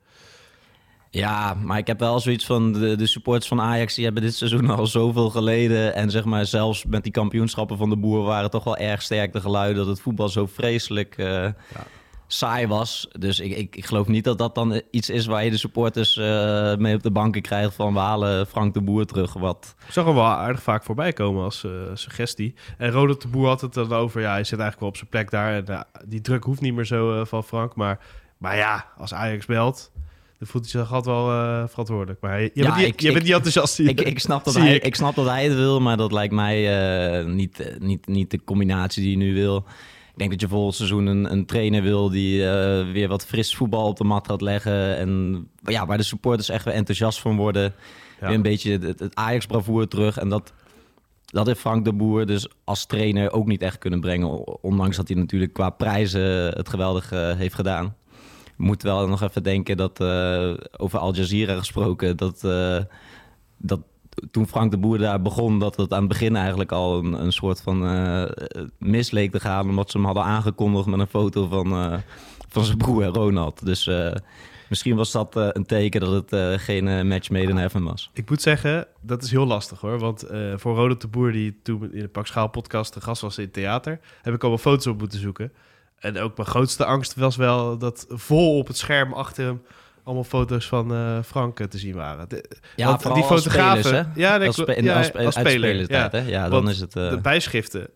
Ja, 1.14 1.54
maar 1.54 1.78
ik 1.78 1.86
heb 1.86 1.98
wel 1.98 2.20
zoiets 2.20 2.46
van 2.46 2.72
de, 2.72 2.96
de 2.96 3.06
supporters 3.06 3.48
van 3.48 3.60
Ajax 3.60 3.94
die 3.94 4.04
hebben 4.04 4.22
dit 4.22 4.34
seizoen 4.34 4.70
al 4.70 4.86
zoveel 4.86 5.30
geleden. 5.30 5.94
En 5.94 6.10
zeg 6.10 6.24
maar 6.24 6.46
zelfs 6.46 6.84
met 6.84 7.02
die 7.02 7.12
kampioenschappen 7.12 7.76
van 7.76 7.90
de 7.90 7.96
boer 7.96 8.22
waren 8.22 8.50
toch 8.50 8.64
wel 8.64 8.76
erg 8.76 9.02
sterk 9.02 9.32
de 9.32 9.40
geluiden 9.40 9.76
dat 9.76 9.86
het 9.86 10.00
voetbal 10.00 10.28
zo 10.28 10.46
vreselijk 10.46 11.16
eh, 11.18 11.48
saai 12.26 12.66
was. 12.66 13.08
Dus 13.18 13.40
ik, 13.40 13.56
ik, 13.56 13.76
ik 13.76 13.84
geloof 13.84 14.06
niet 14.06 14.24
dat 14.24 14.38
dat 14.38 14.54
dan 14.54 14.82
iets 14.90 15.10
is 15.10 15.26
waar 15.26 15.44
je 15.44 15.50
de 15.50 15.56
supporters 15.56 16.16
eh, 16.16 16.76
mee 16.76 16.94
op 16.94 17.02
de 17.02 17.10
banken 17.10 17.42
krijgt 17.42 17.74
van 17.74 17.92
we 17.92 18.00
halen 18.00 18.46
Frank 18.46 18.74
de 18.74 18.82
Boer 18.82 19.06
terug. 19.06 19.32
Wat 19.32 19.74
Ik 19.86 19.92
zag 19.92 20.04
hem 20.04 20.14
wel 20.14 20.24
aardig 20.24 20.62
vaak 20.62 20.84
voorbij 20.84 21.12
komen 21.12 21.44
als 21.44 21.64
eh, 21.64 21.70
suggestie. 21.94 22.54
En 22.78 22.90
Ronald 22.90 23.22
de 23.22 23.28
Boer 23.28 23.46
had 23.46 23.60
het 23.60 23.74
dan 23.74 23.92
over, 23.92 24.20
ja, 24.20 24.30
hij 24.30 24.44
zit 24.44 24.58
eigenlijk 24.58 24.80
wel 24.80 24.88
op 24.88 24.96
zijn 24.96 25.10
plek 25.10 25.30
daar. 25.30 25.54
En 25.54 25.86
die 26.06 26.20
druk 26.20 26.44
hoeft 26.44 26.60
niet 26.60 26.74
meer 26.74 26.86
zo 26.86 27.24
van 27.24 27.44
Frank. 27.44 27.74
Maar, 27.74 28.00
maar 28.38 28.56
ja, 28.56 28.86
als 28.96 29.14
Ajax 29.14 29.46
belt, 29.46 29.90
dan 30.42 30.50
voelt 30.50 30.72
hij 30.72 30.80
zich 30.82 30.92
altijd 30.92 31.16
wel 31.16 31.30
eh, 31.30 31.64
verantwoordelijk. 31.68 32.20
Maar 32.20 32.40
je, 32.42 32.50
je, 32.54 32.62
Ja, 32.62 32.66
bent, 32.68 32.76
niet, 32.76 32.86
ik- 32.86 33.00
je 33.00 33.06
ik- 33.06 33.12
bent 33.12 33.24
niet 33.24 33.34
enthousiast. 33.34 33.78
ik, 33.78 34.00
ik, 34.00 34.18
snap 34.18 34.44
dat 34.44 34.54
hij, 34.58 34.76
ik. 34.78 34.94
snap 34.94 35.14
dat 35.14 35.26
hij 35.26 35.44
het 35.44 35.54
wil, 35.54 35.80
maar 35.80 35.96
dat 35.96 36.12
lijkt 36.12 36.34
mij 36.34 36.58
eh, 37.20 37.26
niet, 37.26 37.60
eh, 37.60 37.78
niet, 37.80 38.06
niet 38.06 38.30
de 38.30 38.44
combinatie 38.44 39.02
die 39.02 39.10
je 39.10 39.16
nu 39.16 39.34
wil. 39.34 39.56
Ik 40.12 40.18
denk 40.18 40.30
dat 40.30 40.40
je 40.40 40.48
volgend 40.48 40.74
seizoen 40.74 41.06
een, 41.06 41.32
een 41.32 41.46
trainer 41.46 41.82
wil 41.82 42.10
die 42.10 42.38
weer 42.92 43.08
wat 43.08 43.26
fris 43.26 43.54
voetbal 43.56 43.86
op 43.88 43.96
de 43.96 44.04
mat 44.04 44.26
gaat 44.26 44.40
leggen. 44.40 44.96
En 44.96 45.48
ja, 45.64 45.86
waar 45.86 45.96
de 45.96 46.02
supporters 46.02 46.48
echt 46.48 46.64
weer 46.64 46.74
enthousiast 46.74 47.20
van 47.20 47.36
worden. 47.36 47.74
Ja. 48.20 48.26
Weer 48.26 48.36
een 48.36 48.42
beetje 48.42 48.78
het, 48.78 48.98
het 49.00 49.14
Ajax-bravoer 49.14 49.88
terug. 49.88 50.18
En 50.18 50.28
dat, 50.28 50.52
dat 51.24 51.46
heeft 51.46 51.60
Frank 51.60 51.84
de 51.84 51.92
Boer 51.92 52.26
dus 52.26 52.48
als 52.64 52.86
trainer 52.86 53.32
ook 53.32 53.46
niet 53.46 53.62
echt 53.62 53.78
kunnen 53.78 54.00
brengen. 54.00 54.62
Ondanks 54.62 54.96
dat 54.96 55.08
hij 55.08 55.16
natuurlijk 55.16 55.52
qua 55.52 55.70
prijzen 55.70 56.48
het 56.48 56.68
geweldig 56.68 57.10
heeft 57.10 57.54
gedaan. 57.54 57.94
We 58.62 58.68
moeten 58.68 58.88
wel 58.88 59.08
nog 59.08 59.22
even 59.22 59.42
denken 59.42 59.76
dat 59.76 60.00
eh, 60.00 60.54
over 60.76 60.98
Al 60.98 61.14
Jazeera 61.14 61.58
gesproken, 61.58 62.16
dat, 62.16 62.44
eh, 62.44 62.78
dat 63.56 63.80
toen 64.30 64.46
Frank 64.46 64.70
de 64.70 64.78
Boer 64.78 64.98
daar 64.98 65.22
begon, 65.22 65.58
dat 65.58 65.76
het 65.76 65.92
aan 65.92 65.98
het 65.98 66.08
begin 66.08 66.36
eigenlijk 66.36 66.72
al 66.72 66.98
een, 66.98 67.12
een 67.12 67.32
soort 67.32 67.60
van 67.60 67.86
eh 67.86 68.24
mis 68.78 69.10
leek 69.10 69.30
te 69.30 69.40
gaan, 69.40 69.68
omdat 69.68 69.90
ze 69.90 69.96
hem 69.96 70.06
hadden 70.06 70.24
aangekondigd 70.24 70.86
met 70.86 71.00
een 71.00 71.06
foto 71.06 71.46
van, 71.46 72.00
van 72.48 72.64
zijn 72.64 72.78
broer 72.78 73.04
Ronald. 73.04 73.64
Dus 73.64 73.90
misschien 74.68 74.96
was 74.96 75.12
dat 75.12 75.36
een 75.36 75.66
teken 75.66 76.00
dat 76.00 76.30
het 76.30 76.60
geen 76.60 77.06
match 77.08 77.30
made 77.30 77.48
in 77.48 77.56
heaven 77.56 77.84
was. 77.84 78.10
Ik 78.12 78.28
moet 78.28 78.42
zeggen, 78.42 78.86
dat 79.00 79.22
is 79.22 79.30
heel 79.30 79.46
lastig 79.46 79.80
hoor. 79.80 79.98
Want 79.98 80.24
voor 80.56 80.76
Ronald 80.76 81.00
de 81.00 81.08
Boer, 81.08 81.32
die 81.32 81.60
toen 81.62 81.92
in 81.92 82.00
de 82.00 82.08
Pak 82.08 82.26
Schaal 82.26 82.48
podcast 82.48 82.94
de 82.94 83.00
gast 83.00 83.22
was 83.22 83.38
in 83.38 83.44
het 83.44 83.52
theater, 83.52 84.00
heb 84.22 84.34
ik 84.34 84.40
allemaal 84.40 84.58
foto's 84.58 84.86
op 84.86 84.98
moeten 84.98 85.18
zoeken. 85.18 85.52
En 86.02 86.18
ook 86.18 86.36
mijn 86.36 86.48
grootste 86.48 86.84
angst 86.84 87.14
was 87.14 87.36
wel 87.36 87.78
dat 87.78 88.06
vol 88.08 88.58
op 88.58 88.66
het 88.66 88.76
scherm 88.76 89.12
achter 89.12 89.44
hem 89.44 89.62
allemaal 90.04 90.24
foto's 90.24 90.66
van 90.68 90.92
eh, 90.94 91.18
Frank 91.26 91.60
eh, 91.60 91.66
te 91.66 91.78
zien 91.78 91.94
waren. 91.94 92.28
De, 92.28 92.44
Ja, 92.76 92.86
Want 92.86 93.02
vooral 93.02 93.20
die 93.20 93.28
fotografen- 93.28 93.84
spelers, 93.84 94.06
hè? 94.14 94.20
Ja, 94.20 94.36
nee, 94.36 94.46
als, 94.46 94.56
spe- 94.56 94.82
ja, 94.82 94.96
als, 94.96 95.06
spe- 95.06 95.24
als 95.24 95.34
speler, 95.34 95.52
spelerstijd, 95.58 96.12
hè? 96.12 96.18
Ja, 96.18 96.42
dan 96.42 96.50
Want 96.50 96.68
is 96.68 96.80
het... 96.80 96.96
eh, 96.96 97.10
de 97.10 97.20
bijschriften, 97.20 97.88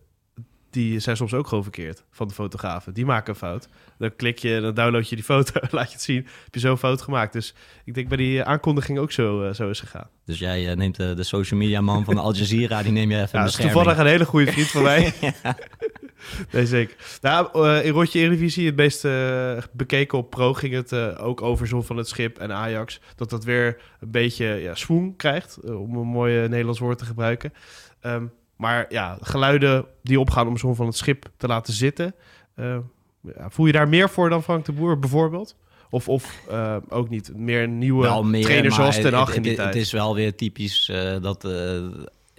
die 0.69 0.99
zijn 0.99 1.17
soms 1.17 1.33
ook 1.33 1.47
gewoon 1.47 1.63
verkeerd 1.63 2.03
van 2.11 2.27
de 2.27 2.33
fotografen. 2.33 2.93
Die 2.93 3.05
maken 3.05 3.29
een 3.33 3.39
fout. 3.39 3.67
Dan 3.97 4.15
klik 4.15 4.39
je, 4.39 4.59
dan 4.61 4.73
download 4.73 5.07
je 5.07 5.15
die 5.15 5.23
foto, 5.23 5.59
laat 5.71 5.87
je 5.87 5.93
het 5.93 6.01
zien. 6.01 6.15
Heb 6.43 6.53
je 6.53 6.59
zo'n 6.59 6.77
fout 6.77 7.01
gemaakt. 7.01 7.33
Dus 7.33 7.53
ik 7.85 7.93
denk 7.93 8.07
bij 8.07 8.17
die 8.17 8.43
aankondiging 8.43 8.99
ook 8.99 9.11
zo, 9.11 9.53
zo 9.53 9.69
is 9.69 9.79
gegaan. 9.79 10.07
Dus 10.25 10.39
jij 10.39 10.75
neemt 10.75 10.95
de, 10.95 11.23
social 11.23 11.59
media 11.59 11.81
man 11.81 12.03
van 12.05 12.17
Al 12.17 12.33
Jazeera, 12.33 12.83
die 12.83 12.91
neem 12.91 13.09
je 13.11 13.15
even 13.17 13.29
Ja, 13.39 13.45
dat 13.45 13.53
is 13.59 13.59
toevallig 13.65 13.97
een 13.97 14.05
hele 14.05 14.25
goede 14.25 14.51
vriend 14.51 14.67
van 14.67 14.83
mij. 14.83 15.13
Nee, 16.53 16.65
zeker. 16.65 16.95
Nou, 17.21 17.67
eh, 17.67 17.85
in 17.85 17.91
Rotje 17.91 18.19
Eredivisie, 18.19 18.65
het 18.65 18.75
meest 18.75 19.05
eh, 19.05 19.57
bekeken 19.71 20.17
op 20.17 20.29
Pro, 20.29 20.53
ging 20.53 20.73
het 20.73 20.91
eh, 20.91 21.25
ook 21.25 21.41
over 21.41 21.67
Zon 21.67 21.83
van 21.83 21.97
het 21.97 22.07
Schip 22.07 22.37
en 22.37 22.51
Ajax. 22.51 22.99
Dat 23.15 23.29
dat 23.29 23.43
weer 23.43 23.81
een 23.99 24.11
beetje 24.11 24.45
ja, 24.45 24.75
swoon 24.75 25.15
krijgt, 25.15 25.59
om 25.63 25.95
een 25.95 26.07
mooi 26.07 26.47
Nederlands 26.47 26.79
woord 26.79 26.97
te 26.97 27.05
gebruiken. 27.05 27.53
Ehm, 28.01 28.25
maar 28.55 28.85
ja, 28.89 29.17
geluiden 29.21 29.85
die 30.01 30.19
opgaan 30.19 30.47
om 30.47 30.57
Zon 30.57 30.75
van 30.75 30.85
het 30.85 30.97
Schip 30.97 31.25
te 31.37 31.47
laten 31.47 31.73
zitten. 31.73 32.15
ja, 32.55 33.49
voel 33.49 33.65
je 33.65 33.71
daar 33.71 33.89
meer 33.89 34.09
voor 34.09 34.29
dan 34.29 34.43
Frank 34.43 34.65
de 34.65 34.71
Boer 34.71 34.99
bijvoorbeeld? 34.99 35.55
Of, 35.89 36.09
of 36.09 36.41
ook 36.89 37.09
niet? 37.09 37.31
Meer 37.35 37.63
een 37.63 37.77
nieuwe 37.77 38.23
meer, 38.23 38.43
trainer 38.43 38.71
zoals 38.71 39.01
Ten 39.01 39.13
Hag 39.13 39.35
in 39.35 39.41
die 39.41 39.51
het, 39.51 39.59
tijd. 39.59 39.73
het 39.73 39.83
is 39.83 39.91
wel 39.91 40.15
weer 40.15 40.35
typisch 40.35 40.89
eh, 40.89 41.21
dat... 41.21 41.45
eh, 41.45 41.83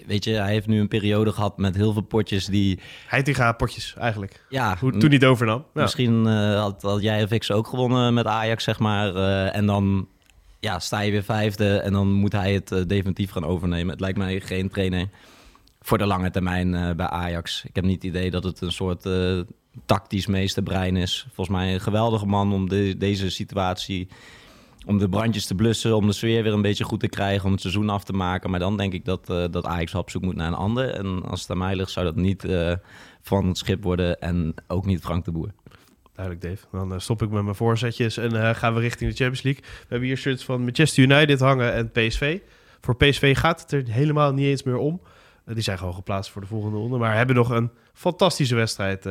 weet 0.09 0.25
je, 0.25 0.31
hij 0.31 0.53
heeft 0.53 0.67
nu 0.67 0.81
een 0.81 0.89
periode 0.89 1.33
gehad 1.33 1.59
met 1.59 1.75
heel 1.75 1.93
veel 1.93 2.03
potjes 2.03 2.47
die... 2.47 2.81
Heitinga 3.07 3.53
potjes 3.53 3.95
eigenlijk. 3.99 4.45
Ja, 4.49 4.77
Hoe, 4.81 4.97
toen 4.97 5.11
niet 5.11 5.25
overnam. 5.25 5.65
Ja. 5.75 5.83
Misschien 5.83 6.27
eh, 6.27 6.61
had, 6.61 6.83
had 6.83 7.03
jij 7.03 7.23
of 7.23 7.31
ik 7.31 7.43
ze 7.43 7.55
ook 7.55 7.67
gewonnen 7.67 8.15
met 8.15 8.27
Ajax, 8.27 8.65
zeg 8.65 8.79
maar. 8.79 9.15
eh, 9.15 9.57
en 9.57 9.67
dan 9.67 10.09
ja, 10.61 10.79
sta 10.79 11.01
je 11.01 11.11
weer 11.11 11.23
vijfde 11.23 11.79
en 11.79 11.93
dan 11.93 12.13
moet 12.13 12.33
hij 12.33 12.53
het 12.53 12.73
eh, 12.73 12.81
definitief 12.87 13.31
gaan 13.31 13.45
overnemen. 13.45 13.91
Het 13.91 14.01
lijkt 14.01 14.19
mij 14.19 14.41
geen 14.41 14.69
trainer 14.69 15.09
voor 15.81 15.99
de 15.99 16.07
lange 16.07 16.31
termijn 16.31 16.97
bij 16.97 17.07
Ajax. 17.07 17.65
Ik 17.65 17.75
heb 17.75 17.85
niet 17.85 18.03
het 18.03 18.05
idee 18.05 18.31
dat 18.31 18.45
het 18.45 18.61
een 18.61 18.73
soort 18.73 19.09
tactisch 19.87 20.27
meesterbrein 20.27 20.97
is. 20.97 21.27
Volgens 21.33 21.57
mij 21.57 21.75
een 21.75 21.81
geweldige 21.81 22.27
man 22.27 22.53
om 22.53 22.69
de, 22.69 22.95
deze 22.99 23.31
situatie... 23.31 24.09
Om 24.89 24.99
de 24.99 25.09
brandjes 25.09 25.47
te 25.47 25.55
blussen, 25.55 25.97
om 25.97 26.07
de 26.07 26.13
sfeer 26.13 26.43
weer 26.43 26.53
een 26.53 26.63
beetje 26.63 26.85
goed 26.85 27.01
te 27.01 27.09
krijgen, 27.09 27.45
om 27.45 27.53
het 27.53 27.61
seizoen 27.61 27.89
af 27.89 28.05
te 28.05 28.13
maken. 28.13 28.51
Maar 28.51 28.61
dan 28.61 28.77
denk 28.77 28.93
ik 28.93 29.05
dat, 29.05 29.31
eh, 29.31 29.45
dat 29.51 29.65
Ajax 29.65 29.95
op 29.95 30.11
zoek 30.11 30.23
moet 30.23 30.35
naar 30.35 30.47
een 30.47 30.55
ander. 30.55 30.91
En 30.91 31.23
als 31.23 31.41
het 31.41 31.51
aan 31.51 31.59
mij 31.59 31.77
ligt, 31.77 31.91
zou 31.91 32.07
dat 32.07 32.17
niet 32.17 32.45
eh, 32.45 32.73
van 33.21 33.47
het 33.47 33.59
schip 33.59 33.83
worden 33.83 34.21
en 34.21 34.55
ook 34.67 34.87
niet 34.87 35.01
Frank 35.01 35.25
de 35.25 35.31
Boer. 35.31 35.53
Duidelijk, 36.13 36.47
Dave. 36.47 36.67
Dan 36.73 36.93
eh, 36.93 36.99
stop 36.99 37.23
ik 37.23 37.31
met 37.31 37.43
mijn 37.43 37.55
voorzetjes 37.55 38.17
en 38.17 38.55
gaan 38.55 38.75
we 38.75 38.81
richting 38.81 39.11
de 39.11 39.17
Champions 39.17 39.43
League. 39.43 39.63
We 39.65 39.87
hebben 39.89 40.09
hier 40.09 40.17
shirts 40.17 40.45
van 40.45 40.61
Manchester 40.61 41.03
United 41.03 41.41
hangen 41.41 41.73
en 41.73 41.91
PSV. 41.91 42.39
Voor 42.81 42.97
PSV 42.97 43.39
gaat 43.39 43.61
het 43.61 43.73
er 43.73 43.93
helemaal 43.93 44.33
niet 44.33 44.47
eens 44.47 44.63
meer 44.63 44.77
om. 44.77 45.01
Die 45.45 45.63
zijn 45.63 45.79
gewoon 45.79 45.95
geplaatst 45.95 46.31
voor 46.31 46.41
de 46.41 46.49
volgende 46.49 46.77
ronde. 46.77 46.99
Maar 46.99 47.17
hebben 47.17 47.37
nog 47.37 47.51
een 47.51 47.71
fantastische 47.93 48.55
wedstrijd 48.55 49.05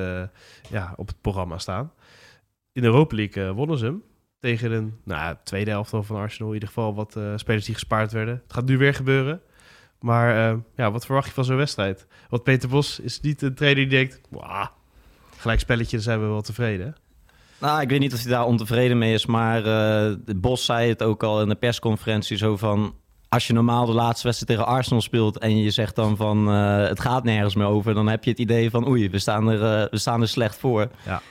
ja, 0.70 0.94
op 0.96 1.08
het 1.08 1.22
programma 1.22 1.58
staan. 1.58 1.92
In 2.72 2.82
de 2.82 2.88
Europa 2.88 3.16
League 3.16 3.54
wonnen 3.54 3.78
ze 3.78 3.86
hem. 3.86 4.04
Tegen 4.40 4.72
een 4.72 4.94
nou, 5.04 5.36
tweede 5.44 5.70
helft 5.72 5.90
van 5.90 6.16
Arsenal. 6.16 6.48
In 6.48 6.54
ieder 6.54 6.68
geval 6.70 6.96
wat 6.96 7.16
eh, 7.16 7.24
spelers 7.36 7.66
die 7.66 7.74
gespaard 7.74 8.12
werden. 8.12 8.42
Het 8.44 8.54
gaat 8.54 8.66
nu 8.66 8.78
weer 8.78 8.94
gebeuren. 8.94 9.42
Maar 10.00 10.50
eh, 10.52 10.58
ja, 10.76 10.92
wat 10.92 11.06
verwacht 11.06 11.28
je 11.28 11.34
van 11.34 11.46
zo'n 11.46 11.56
wedstrijd? 11.58 12.08
Want 12.30 12.44
Peter 12.44 12.70
Bos 12.70 13.00
is 13.00 13.22
niet 13.22 13.42
een 13.42 13.56
trainer 13.56 13.90
die 13.90 13.98
denkt... 13.98 14.22
"Wah, 14.30 14.66
Gelijk 15.38 15.60
spelletje, 15.60 16.00
zijn 16.00 16.20
we 16.22 16.26
wel 16.26 16.42
tevreden. 16.42 16.86
hè?" 16.86 16.92
Nou, 17.68 17.82
ik 17.82 17.90
weet 17.90 18.00
niet 18.00 18.14
of 18.14 18.22
hij 18.22 18.32
daar 18.32 18.46
ontevreden 18.46 18.98
mee 18.98 19.14
is, 19.14 19.26
maar 19.26 19.64
de 19.64 20.36
Bos 20.36 20.66
zei 20.66 20.90
het 20.90 21.04
ook 21.04 21.24
al 21.24 21.42
in 21.42 21.50
de 21.50 21.56
persconferentie 21.56 22.38
zo 22.38 22.58
van... 22.58 22.96
Als 23.30 23.48
je 23.48 23.54
normaal 23.54 23.86
de 23.86 23.94
laatste 23.94 24.28
wedstrijd 24.28 24.60
tegen 24.60 24.74
Arsenal 24.74 25.02
speelt 25.02 25.38
en 25.38 25.58
je 25.58 25.72
zegt 25.72 25.96
dan 25.96 26.16
van 26.18 26.48
het 26.48 27.00
gaat 27.00 27.24
nergens 27.24 27.56
meer 27.56 27.68
over, 27.68 27.94
dan 27.94 28.08
heb 28.08 28.24
je 28.24 28.30
het 28.30 28.40
idee 28.40 28.70
van 28.70 28.88
oei, 28.88 29.10
we 29.10 29.20
staan 29.20 29.48
er, 29.48 29.88
we 29.92 29.98
staan 29.98 30.22
er 30.22 30.28
slecht 30.28 30.58
voor. 30.58 30.88
Ja. 31.06 31.22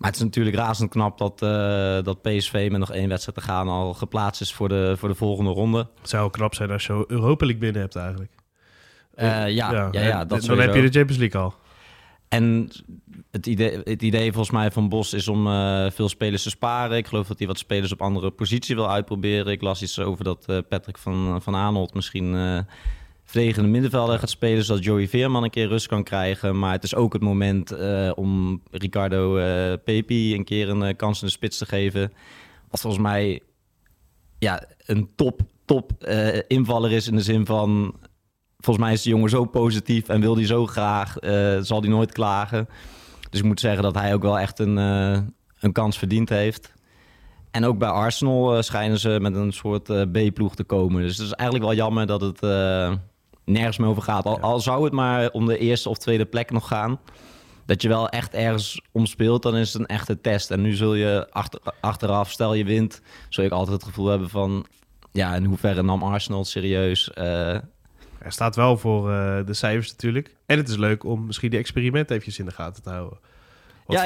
Maar 0.00 0.10
het 0.10 0.18
is 0.18 0.24
natuurlijk 0.24 0.56
razend 0.56 0.90
knap 0.90 1.18
dat, 1.18 1.42
eh, 1.42 2.02
dat 2.02 2.22
PSV 2.22 2.68
met 2.70 2.80
nog 2.80 2.92
één 2.92 3.08
wedstrijd 3.08 3.38
te 3.38 3.44
gaan 3.44 3.68
al 3.68 3.94
geplaatst 3.94 4.40
is 4.40 4.52
voor 4.52 4.68
de, 4.68 4.94
voor 4.98 5.08
de 5.08 5.14
volgende 5.14 5.50
ronde. 5.50 5.88
Het 6.00 6.08
zou 6.08 6.30
knap 6.30 6.54
zijn 6.54 6.70
als 6.70 6.86
je 6.86 7.04
Europa 7.06 7.44
League 7.44 7.60
binnen 7.60 7.80
hebt 7.80 7.96
eigenlijk. 7.96 8.32
Eh, 9.14 9.26
ja, 9.26 9.72
ja, 9.72 9.88
ja, 9.90 10.24
dat 10.24 10.44
dan 10.44 10.58
heb 10.58 10.74
je 10.74 10.80
de. 10.80 10.98
Champions 10.98 11.16
League 11.16 11.40
al. 11.40 11.54
En 12.28 12.68
het 13.30 13.46
idee, 13.46 13.80
het 13.84 14.02
idee 14.02 14.32
volgens 14.32 14.50
mij 14.50 14.70
van 14.70 14.88
Bos 14.88 15.14
is 15.14 15.28
om 15.28 15.46
eh, 15.46 15.90
veel 15.90 16.08
spelers 16.08 16.42
te 16.42 16.50
sparen. 16.50 16.96
Ik 16.96 17.06
geloof 17.06 17.26
dat 17.26 17.38
hij 17.38 17.46
wat 17.46 17.58
spelers 17.58 17.92
op 17.92 18.02
andere 18.02 18.30
positie 18.30 18.74
wil 18.74 18.90
uitproberen. 18.90 19.52
Ik 19.52 19.62
las 19.62 19.82
iets 19.82 19.98
over 19.98 20.24
dat 20.24 20.46
Patrick 20.68 20.98
van, 20.98 21.42
van 21.42 21.56
Aanholt 21.56 21.94
misschien 21.94 22.34
verdedigende 23.30 23.68
middenvelder 23.68 24.18
gaat 24.18 24.30
spelen... 24.30 24.64
zodat 24.64 24.84
Joey 24.84 25.08
Veerman 25.08 25.42
een 25.42 25.50
keer 25.50 25.68
rust 25.68 25.86
kan 25.86 26.04
krijgen. 26.04 26.58
Maar 26.58 26.72
het 26.72 26.84
is 26.84 26.94
ook 26.94 27.12
het 27.12 27.22
moment 27.22 27.70
eh, 27.70 28.10
om 28.14 28.62
Ricardo 28.70 29.34
Pepi 29.76 30.34
een 30.34 30.44
keer 30.44 30.68
een 30.68 30.82
eh, 30.82 30.96
kans 30.96 31.20
in 31.20 31.26
de 31.26 31.32
spits 31.32 31.58
te 31.58 31.66
geven. 31.66 32.12
Wat 32.70 32.80
volgens 32.80 33.02
mij 33.02 33.40
ja, 34.38 34.64
een 34.86 35.08
top, 35.14 35.40
top 35.64 35.92
invaller 36.46 36.92
is 36.92 37.08
in 37.08 37.16
de 37.16 37.22
zin 37.22 37.46
van... 37.46 37.94
Volgens 38.58 38.84
mij 38.84 38.94
is 38.94 39.02
de 39.02 39.10
jongen 39.10 39.30
zo 39.30 39.44
positief 39.44 40.08
en 40.08 40.20
wil 40.20 40.36
hij 40.36 40.46
zo 40.46 40.66
graag, 40.66 41.16
zal 41.60 41.80
hij 41.80 41.88
nooit 41.88 42.12
klagen. 42.12 42.68
Dus 43.30 43.40
ik 43.40 43.46
moet 43.46 43.60
zeggen 43.60 43.82
dat 43.82 43.94
hij 43.94 44.14
ook 44.14 44.22
wel 44.22 44.38
echt 44.38 44.58
een, 44.58 44.76
een 44.76 45.72
kans 45.72 45.98
verdiend 45.98 46.28
heeft. 46.28 46.72
En 47.50 47.64
ook 47.64 47.78
bij 47.78 47.88
Arsenal 47.88 48.62
schijnen 48.62 48.98
ze 48.98 49.18
met 49.20 49.34
een 49.34 49.52
soort 49.52 50.12
B-ploeg 50.12 50.54
te 50.54 50.64
komen. 50.64 51.02
Dus 51.02 51.16
het 51.16 51.26
is 51.26 51.32
eigenlijk 51.32 51.68
wel 51.68 51.78
jammer 51.78 52.06
dat 52.06 52.20
het 52.20 52.40
nergens 53.50 53.78
meer 53.78 53.88
over 53.88 54.02
gaat. 54.02 54.24
Al, 54.24 54.40
al 54.40 54.60
zou 54.60 54.84
het 54.84 54.92
maar 54.92 55.30
om 55.30 55.46
de 55.46 55.58
eerste 55.58 55.88
of 55.88 55.98
tweede 55.98 56.26
plek 56.26 56.50
nog 56.50 56.68
gaan. 56.68 57.00
Dat 57.66 57.82
je 57.82 57.88
wel 57.88 58.08
echt 58.08 58.34
ergens 58.34 58.80
om 58.92 59.06
speelt, 59.06 59.42
dan 59.42 59.56
is 59.56 59.72
het 59.72 59.82
een 59.82 59.86
echte 59.88 60.20
test. 60.20 60.50
En 60.50 60.60
nu 60.60 60.72
zul 60.74 60.94
je 60.94 61.26
achter, 61.30 61.60
achteraf, 61.80 62.30
stel 62.30 62.54
je 62.54 62.64
wint, 62.64 63.00
zul 63.28 63.44
je 63.44 63.50
altijd 63.50 63.76
het 63.76 63.84
gevoel 63.86 64.06
hebben 64.06 64.28
van... 64.28 64.66
Ja, 65.12 65.34
in 65.34 65.44
hoeverre 65.44 65.82
nam 65.82 66.02
Arsenal 66.02 66.38
het 66.38 66.48
serieus? 66.48 67.12
Eh, 67.12 67.54
Er 68.18 68.32
staat 68.32 68.56
wel 68.56 68.76
voor 68.76 69.10
eh, 69.12 69.46
de 69.46 69.54
cijfers 69.54 69.90
natuurlijk. 69.90 70.36
En 70.46 70.56
het 70.56 70.68
is 70.68 70.76
leuk 70.76 71.04
om 71.04 71.26
misschien 71.26 71.50
die 71.50 71.58
experimenten 71.58 72.16
eventjes 72.16 72.38
in 72.38 72.44
de 72.44 72.50
gaten 72.52 72.82
te 72.82 72.90
houden. 72.90 73.18
Want 73.86 73.98
Ja, 73.98 74.04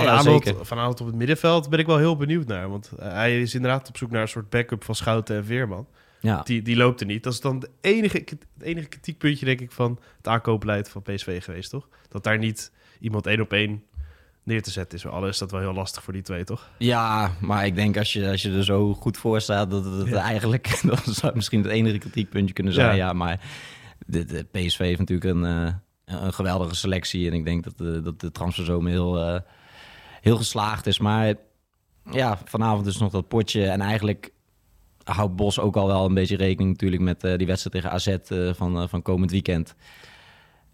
van, 0.63 0.79
ja, 0.79 0.89
op 0.89 0.99
het 0.99 1.15
middenveld 1.15 1.71
ben 1.71 1.79
ik 1.79 1.87
wel 1.87 1.99
heel 1.99 2.17
benieuwd 2.17 2.47
naar. 2.47 2.69
Want 2.69 2.91
hij 3.01 3.41
is 3.41 3.55
inderdaad 3.55 3.89
op 3.89 3.97
zoek 3.97 4.11
naar 4.11 4.23
een 4.23 4.29
soort 4.29 4.51
backup 4.51 4.85
van 4.85 4.95
Schouten 4.95 5.37
en 5.37 5.45
Veerman. 5.45 5.87
Ja. 6.25 6.43
Die, 6.43 6.63
die 6.63 6.77
loopt 6.77 7.01
er 7.01 7.07
niet. 7.07 7.23
Dat 7.23 7.33
is 7.33 7.41
dan 7.41 7.59
de 7.59 7.71
enige, 7.81 8.17
het 8.17 8.47
enige 8.61 8.89
kritiekpuntje, 8.89 9.45
denk 9.45 9.61
ik, 9.61 9.71
van 9.73 9.99
het 10.17 10.29
aankoopbeleid 10.29 10.89
van 10.89 11.03
PSV 11.03 11.45
geweest, 11.45 11.71
toch? 11.71 11.89
Dat 12.09 12.25
daar 12.25 12.39
niet 12.39 12.73
iemand 13.01 13.27
één 13.27 13.41
op 13.41 13.53
één 13.53 13.83
neer 14.43 14.63
te 14.63 14.71
zetten 14.71 14.99
is. 14.99 15.07
Alles 15.07 15.31
is 15.31 15.39
dat 15.39 15.51
wel 15.51 15.61
heel 15.61 15.73
lastig 15.73 16.03
voor 16.03 16.13
die 16.13 16.23
twee, 16.23 16.45
toch? 16.45 16.71
Ja, 16.79 17.33
maar 17.41 17.67
ik 17.67 17.75
denk 17.75 17.97
als 17.97 18.13
je, 18.13 18.29
als 18.31 18.43
je 18.43 18.53
er 18.53 18.65
zo 18.65 18.95
goed 18.95 19.17
voor 19.17 19.41
staat, 19.41 19.71
dat 19.71 19.85
het 19.85 20.09
Ja. 20.09 20.21
eigenlijk 20.23 20.81
dat 20.87 21.05
zou 21.05 21.35
misschien 21.35 21.63
het 21.63 21.71
enige 21.73 21.99
kritiekpuntje 21.99 22.55
kunnen 22.55 22.73
zijn. 22.73 22.97
Ja. 22.97 23.07
Ja, 23.07 23.13
maar 23.13 23.41
de, 24.07 24.25
de 24.25 24.47
PSV 24.51 24.79
heeft 24.79 24.99
natuurlijk 24.99 25.31
een, 25.37 25.45
eh, 25.45 25.75
een 26.25 26.33
geweldige 26.33 26.75
selectie. 26.75 27.27
En 27.31 27.35
ik 27.35 27.45
denk 27.45 27.65
dat 27.65 27.79
de, 27.79 28.01
dat 28.01 28.21
de 28.21 28.33
transferzomer 28.33 28.91
heel, 28.91 29.19
eh, 29.19 29.41
heel 30.21 30.37
geslaagd 30.37 30.87
is. 30.87 30.99
Maar 30.99 31.35
ja, 32.11 32.39
vanavond 32.45 32.87
is 32.87 32.99
nog 32.99 33.11
dat 33.11 33.29
potje. 33.29 33.67
En 33.67 33.81
eigenlijk 33.81 34.33
houdt 35.05 35.37
Bos 35.37 35.59
ook 35.59 35.77
al 35.77 35.87
wel 35.87 36.05
een 36.05 36.15
beetje 36.15 36.37
rekening 36.37 36.71
natuurlijk 36.71 37.03
met 37.03 37.25
eh, 37.25 37.37
die 37.37 37.47
wedstrijd 37.47 37.75
tegen 37.77 37.91
AZ 37.91 38.07
eh, 38.07 38.55
van, 38.55 38.81
eh, 38.81 38.89
van 38.89 39.03
komend 39.03 39.31
weekend. 39.31 39.75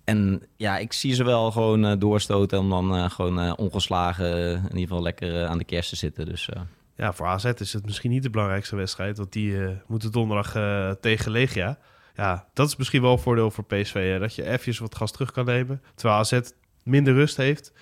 En 0.05 0.43
ja, 0.57 0.79
ik 0.79 0.93
zie 0.93 1.15
ze 1.15 1.25
wel 1.25 1.51
gewoon 1.51 1.99
doorstoten 1.99 2.59
om 2.59 2.71
dan 2.71 3.11
gewoon 3.11 3.57
ongeslagen 3.57 4.53
in 4.53 4.63
ieder 4.63 4.81
geval 4.81 5.03
lekker 5.03 5.47
aan 5.47 5.59
de 5.59 5.65
kerst 5.65 5.89
te 5.89 5.97
zitten. 5.97 6.27
Dus 6.27 6.49
Ja, 6.97 7.13
voor 7.13 7.27
AZ 7.27 7.45
is 7.45 7.73
het 7.73 7.85
misschien 7.85 8.11
niet 8.11 8.23
de 8.23 8.31
belangrijkste 8.31 8.77
wedstrijd. 8.77 9.17
Want 9.17 9.33
die 9.33 9.57
moeten 9.87 10.13
donderdag 10.13 10.53
tegen 11.01 11.31
Legia. 11.31 11.79
Ja, 12.15 12.49
dat 12.53 12.69
is 12.69 12.77
misschien 12.77 13.03
wel 13.03 13.13
een 13.13 13.19
voordeel 13.19 13.51
voor 13.51 13.65
PSV. 13.65 14.19
Dat 14.19 14.35
je 14.35 14.45
eventjes 14.45 14.79
wat 14.79 14.95
gas 14.95 15.13
terug 15.13 15.33
kan 15.33 15.45
nemen. 15.45 15.83
Terwijl 15.95 16.19
AZ 16.19 16.41
minder 16.83 17.15
rust 17.15 17.37
heeft. 17.37 17.73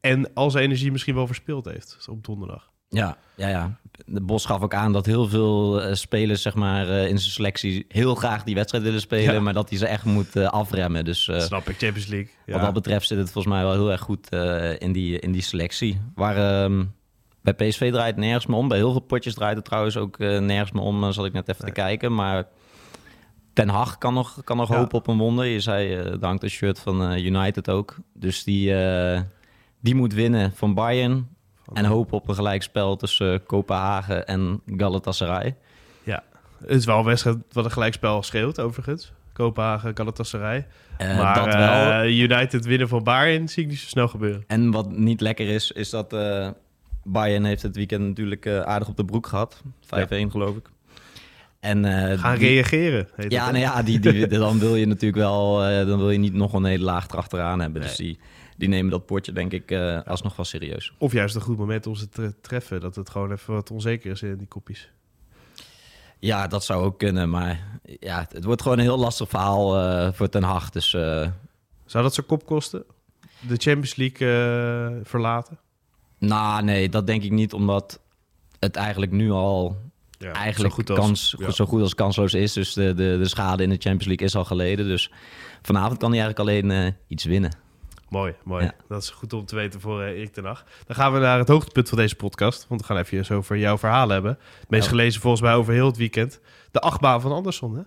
En 0.00 0.34
al 0.34 0.50
zijn 0.50 0.64
energie 0.64 0.92
misschien 0.92 1.14
wel 1.14 1.26
verspild 1.26 1.64
heeft 1.64 2.06
op 2.10 2.24
donderdag. 2.24 2.70
Ja, 2.88 3.16
ja, 3.34 3.48
ja. 3.48 3.78
De 4.06 4.20
Bos 4.20 4.44
gaf 4.44 4.62
ook 4.62 4.74
aan 4.74 4.92
dat 4.92 5.06
heel 5.06 5.28
veel 5.28 5.82
eh, 5.82 5.94
spelers 5.94 6.42
zeg 6.42 6.54
maar, 6.54 6.88
eh, 6.88 7.08
in 7.08 7.18
zijn 7.18 7.30
selectie 7.32 7.84
heel 7.88 8.14
graag 8.14 8.44
die 8.44 8.54
wedstrijd 8.54 8.84
willen 8.84 9.00
spelen. 9.00 9.34
Ja. 9.34 9.40
Maar 9.40 9.52
dat 9.52 9.68
hij 9.68 9.78
ze 9.78 9.86
echt 9.86 10.04
moet 10.04 10.36
eh, 10.36 10.46
afremmen. 10.46 11.04
Dus 11.04 11.22
Snap 11.36 11.68
ik, 11.68 11.78
Champions 11.78 12.06
League. 12.06 12.30
Ja. 12.46 12.52
wat 12.52 12.62
dat 12.62 12.72
betreft 12.72 13.06
zit 13.06 13.18
het 13.18 13.30
volgens 13.30 13.54
mij 13.54 13.62
wel 13.62 13.72
heel 13.72 13.90
erg 13.90 14.00
goed 14.00 14.28
in, 14.78 14.92
die, 14.92 15.18
in 15.18 15.32
die 15.32 15.42
selectie. 15.42 16.00
Waar 16.14 16.62
ehm, 16.62 16.84
bij 17.42 17.54
PSV 17.54 17.90
draait 17.90 18.14
het 18.14 18.24
nergens 18.24 18.46
meer 18.46 18.56
om. 18.56 18.68
Bij 18.68 18.78
heel 18.78 18.90
veel 18.90 19.00
potjes 19.00 19.34
draait 19.34 19.56
het 19.56 19.64
trouwens 19.64 19.96
ook 19.96 20.18
nergens 20.18 20.72
meer 20.72 20.82
om. 20.82 21.12
zat 21.12 21.24
ik 21.24 21.32
net 21.32 21.48
even 21.48 21.64
te 21.64 21.70
kijken. 21.70 22.14
Maar 22.14 22.46
Ten 23.52 23.68
Hag 23.68 23.98
kan 23.98 24.14
nog, 24.14 24.44
kan 24.44 24.56
nog 24.56 24.68
Ja. 24.68 24.76
hopen 24.76 24.98
op 24.98 25.06
een 25.06 25.18
wonder. 25.18 25.44
Je 25.44 25.60
zei, 25.60 25.94
eh 25.94 26.04
de 26.04 26.26
hangt 26.26 26.42
een 26.42 26.50
shirt 26.50 26.78
van 26.78 27.12
United 27.18 27.70
ook. 27.70 27.96
Dus 28.14 28.44
die, 28.44 28.74
die 29.80 29.94
moet 29.94 30.14
winnen 30.14 30.52
van 30.54 30.74
Bayern. 30.74 31.28
En 31.72 31.84
hopen 31.84 32.16
op 32.16 32.28
een 32.28 32.34
gelijkspel 32.34 32.96
tussen 32.96 33.32
eh, 33.32 33.38
Kopenhagen 33.46 34.26
en 34.26 34.60
Galatasaray. 34.76 35.56
Het 36.66 36.70
is 36.78 36.84
wel 36.84 36.98
een 36.98 37.04
wedstrijd 37.04 37.36
wat 37.52 37.64
een 37.64 37.70
gelijkspel 37.70 38.22
scheelt, 38.22 38.60
overigens. 38.60 39.12
Kopenhagen, 39.32 39.96
Galatasaray. 39.96 40.66
Eh, 40.96 41.16
maar 41.18 41.34
dat 41.34 41.44
wel. 41.54 41.90
eh, 42.02 42.18
United 42.20 42.64
winnen 42.66 42.88
van 42.88 43.02
Bayern 43.04 43.48
zie 43.48 43.62
ik 43.62 43.68
niet 43.68 43.78
zo 43.78 43.86
snel 43.86 44.08
gebeuren. 44.08 44.44
En 44.46 44.70
wat 44.70 44.90
niet 44.90 45.20
lekker 45.20 45.48
is, 45.48 45.72
is 45.72 45.90
dat 45.90 46.16
Bayern 47.04 47.44
heeft 47.44 47.62
het 47.62 47.76
weekend 47.76 48.02
natuurlijk 48.06 48.46
aardig 48.46 48.88
op 48.88 48.96
de 48.96 49.04
broek 49.04 49.26
gehad. 49.26 49.62
5-1 49.86 49.86
geloof 50.30 50.56
ik. 50.56 50.70
En, 51.60 51.84
Gaan 52.18 52.38
die- 52.38 52.48
reageren. 52.48 53.08
heet 53.16 53.32
Ja, 53.32 53.44
nou 53.46 53.58
ja 53.58 53.82
die, 53.82 53.98
die, 54.00 54.26
dan 54.38 54.58
wil 54.58 54.76
je 54.76 54.86
natuurlijk 54.86 55.22
wel, 55.22 55.56
dan 55.86 55.98
wil 55.98 56.10
je 56.10 56.18
niet 56.18 56.34
nog 56.34 56.52
een 56.52 56.64
hele 56.64 56.84
laag 56.84 57.08
erachteraan 57.08 57.60
hebben. 57.60 57.82
Dus 57.82 57.96
die, 57.96 58.18
die 58.58 58.68
nemen 58.68 58.90
dat 58.90 59.06
potje 59.06 59.32
denk 59.32 59.52
ik 59.52 59.70
eh, 59.70 60.00
alsnog 60.06 60.36
wel 60.36 60.44
serieus. 60.44 60.92
Of 60.98 61.12
juist 61.12 61.34
een 61.34 61.40
goed 61.40 61.58
moment 61.58 61.86
om 61.86 61.94
ze 61.94 62.08
te 62.08 62.34
treffen. 62.40 62.80
Dat 62.80 62.94
het 62.94 63.10
gewoon 63.10 63.32
even 63.32 63.54
wat 63.54 63.70
onzeker 63.70 64.10
is 64.10 64.22
in 64.22 64.36
die 64.36 64.46
kopjes. 64.46 64.90
Ja, 66.18 66.46
dat 66.46 66.64
zou 66.64 66.84
ook 66.84 66.98
kunnen, 66.98 67.30
maar 67.30 67.80
ja, 68.00 68.26
het 68.32 68.44
wordt 68.44 68.62
gewoon 68.62 68.78
een 68.78 68.84
heel 68.84 68.98
lastig 68.98 69.28
verhaal 69.28 69.78
eh, 69.80 70.12
voor 70.12 70.28
Ten 70.28 70.42
Hag. 70.42 70.70
Dus 70.70 70.94
eh, 70.94 71.28
Zou 71.84 72.04
dat 72.04 72.14
zijn 72.14 72.26
kop 72.26 72.46
kosten? 72.46 72.84
De 73.40 73.56
Champions 73.56 73.96
League 73.96 75.04
verlaten? 75.04 75.58
nou, 76.18 76.62
nee, 76.64 76.88
dat 76.88 77.06
denk 77.06 77.22
ik 77.22 77.30
niet, 77.30 77.52
omdat 77.52 78.00
het 78.58 78.76
eigenlijk 78.76 79.12
nu 79.12 79.30
al 79.30 79.76
Ja, 80.18 80.32
eigenlijk 80.32 80.74
zo 80.74 80.80
goed 80.80 80.90
als- 80.90 80.98
kans, 80.98 81.34
ja. 81.38 81.50
zo 81.50 81.66
goed 81.66 81.80
als 81.80 81.94
kansloos 81.94 82.34
is. 82.34 82.52
Dus 82.52 82.72
de, 82.72 82.94
de, 82.94 83.16
de 83.18 83.28
schade 83.28 83.62
in 83.62 83.68
de 83.68 83.74
Champions 83.78 84.06
League 84.06 84.26
is 84.26 84.34
al 84.36 84.44
geleden. 84.44 84.86
Dus 84.86 85.10
vanavond 85.62 85.98
kan 85.98 86.12
hij 86.12 86.20
eigenlijk 86.20 86.50
alleen 86.50 86.94
iets 87.06 87.24
winnen. 87.24 87.52
Mooi, 88.08 88.34
mooi. 88.44 88.64
Ja. 88.64 88.74
Dat 88.88 89.02
is 89.02 89.10
goed 89.10 89.32
om 89.32 89.44
te 89.44 89.54
weten 89.54 89.80
voor 89.80 90.02
eh, 90.02 90.08
Erik 90.08 90.32
ten 90.32 90.44
Hag. 90.44 90.64
Dan 90.86 90.96
gaan 90.96 91.12
we 91.12 91.18
naar 91.18 91.38
het 91.38 91.48
hoogtepunt 91.48 91.88
van 91.88 91.98
deze 91.98 92.16
podcast. 92.16 92.66
Want 92.68 92.80
we 92.80 92.86
gaan 92.86 92.96
even 92.96 93.18
eens 93.18 93.30
over 93.30 93.56
jouw 93.56 93.78
verhaal 93.78 94.08
hebben. 94.08 94.38
Het 94.60 94.70
meest 94.70 94.88
gelezen 94.88 95.20
volgens 95.20 95.42
mij 95.42 95.54
over 95.54 95.72
heel 95.72 95.86
het 95.86 95.96
weekend. 95.96 96.40
De 96.70 96.80
achtbaan 96.80 97.20
van 97.20 97.32
Anderson, 97.32 97.76
hè? 97.76 97.82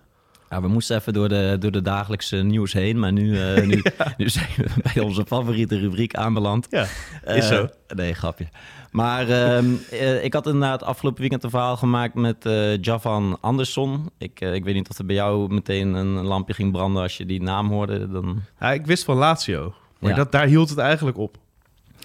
Ja, 0.50 0.60
we 0.60 0.68
moesten 0.68 0.96
even 0.96 1.12
door 1.12 1.28
de, 1.28 1.56
door 1.60 1.70
de 1.70 1.82
dagelijkse 1.82 2.36
nieuws 2.36 2.72
heen. 2.72 2.98
Maar 2.98 3.12
nu, 3.12 3.40
eh, 3.40 3.66
nu, 3.66 3.82
nu 4.16 4.28
zijn 4.28 4.48
we 4.56 4.68
bij 4.92 5.02
onze 5.02 5.24
favoriete 5.26 5.78
rubriek 5.78 6.14
aanbeland. 6.14 6.66
Ja, 6.70 6.86
is 7.24 7.46
zo. 7.46 7.68
Eh, 7.86 7.96
nee, 7.96 8.14
grapje. 8.14 8.48
Maar 8.92 9.28
ehm, 9.28 9.74
eh, 9.90 10.24
ik 10.24 10.32
had 10.32 10.46
inderdaad 10.46 10.82
afgelopen 10.82 11.20
weekend 11.20 11.44
een 11.44 11.50
verhaal 11.50 11.76
gemaakt 11.76 12.14
met 12.14 12.46
eh, 12.46 12.82
Javan 12.82 13.38
Andersson. 13.40 14.10
Ik, 14.18 14.40
eh, 14.40 14.54
ik 14.54 14.64
weet 14.64 14.74
niet 14.74 14.88
of 14.88 14.98
er 14.98 15.06
bij 15.06 15.14
jou 15.14 15.52
meteen 15.52 15.94
een 15.94 16.08
lampje 16.08 16.54
ging 16.54 16.72
branden 16.72 17.02
als 17.02 17.16
je 17.16 17.26
die 17.26 17.42
naam 17.42 17.68
hoorde. 17.70 18.10
Dan... 18.10 18.42
Ja, 18.60 18.72
ik 18.72 18.86
wist 18.86 19.04
van 19.04 19.16
Lazio. 19.16 19.74
Maar 20.02 20.10
Ja. 20.10 20.16
dat, 20.16 20.32
daar 20.32 20.46
hield 20.46 20.68
het 20.68 20.78
eigenlijk 20.78 21.18
op. 21.18 21.36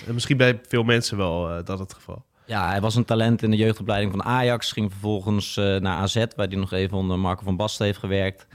En 0.08 0.14
misschien 0.14 0.38
bij 0.38 0.60
veel 0.68 0.84
mensen 0.84 1.18
wel 1.18 1.50
eh, 1.50 1.66
dat 1.66 1.80
het 1.80 1.94
geval. 1.94 2.26
Ja, 2.46 2.68
hij 2.70 2.82
was 2.82 2.96
een 2.96 3.06
talent 3.06 3.42
in 3.44 3.52
de 3.52 3.58
jeugdopleiding 3.58 4.12
van 4.12 4.24
Ajax. 4.24 4.72
Ging 4.72 4.92
vervolgens 4.92 5.58
eh, 5.58 5.64
naar 5.76 5.98
AZ, 5.98 6.16
waar 6.36 6.48
hij 6.48 6.58
nog 6.58 6.72
even 6.72 6.98
onder 6.98 7.20
Marco 7.20 7.44
van 7.44 7.56
Basten 7.56 7.86
heeft 7.86 8.00
gewerkt. 8.00 8.48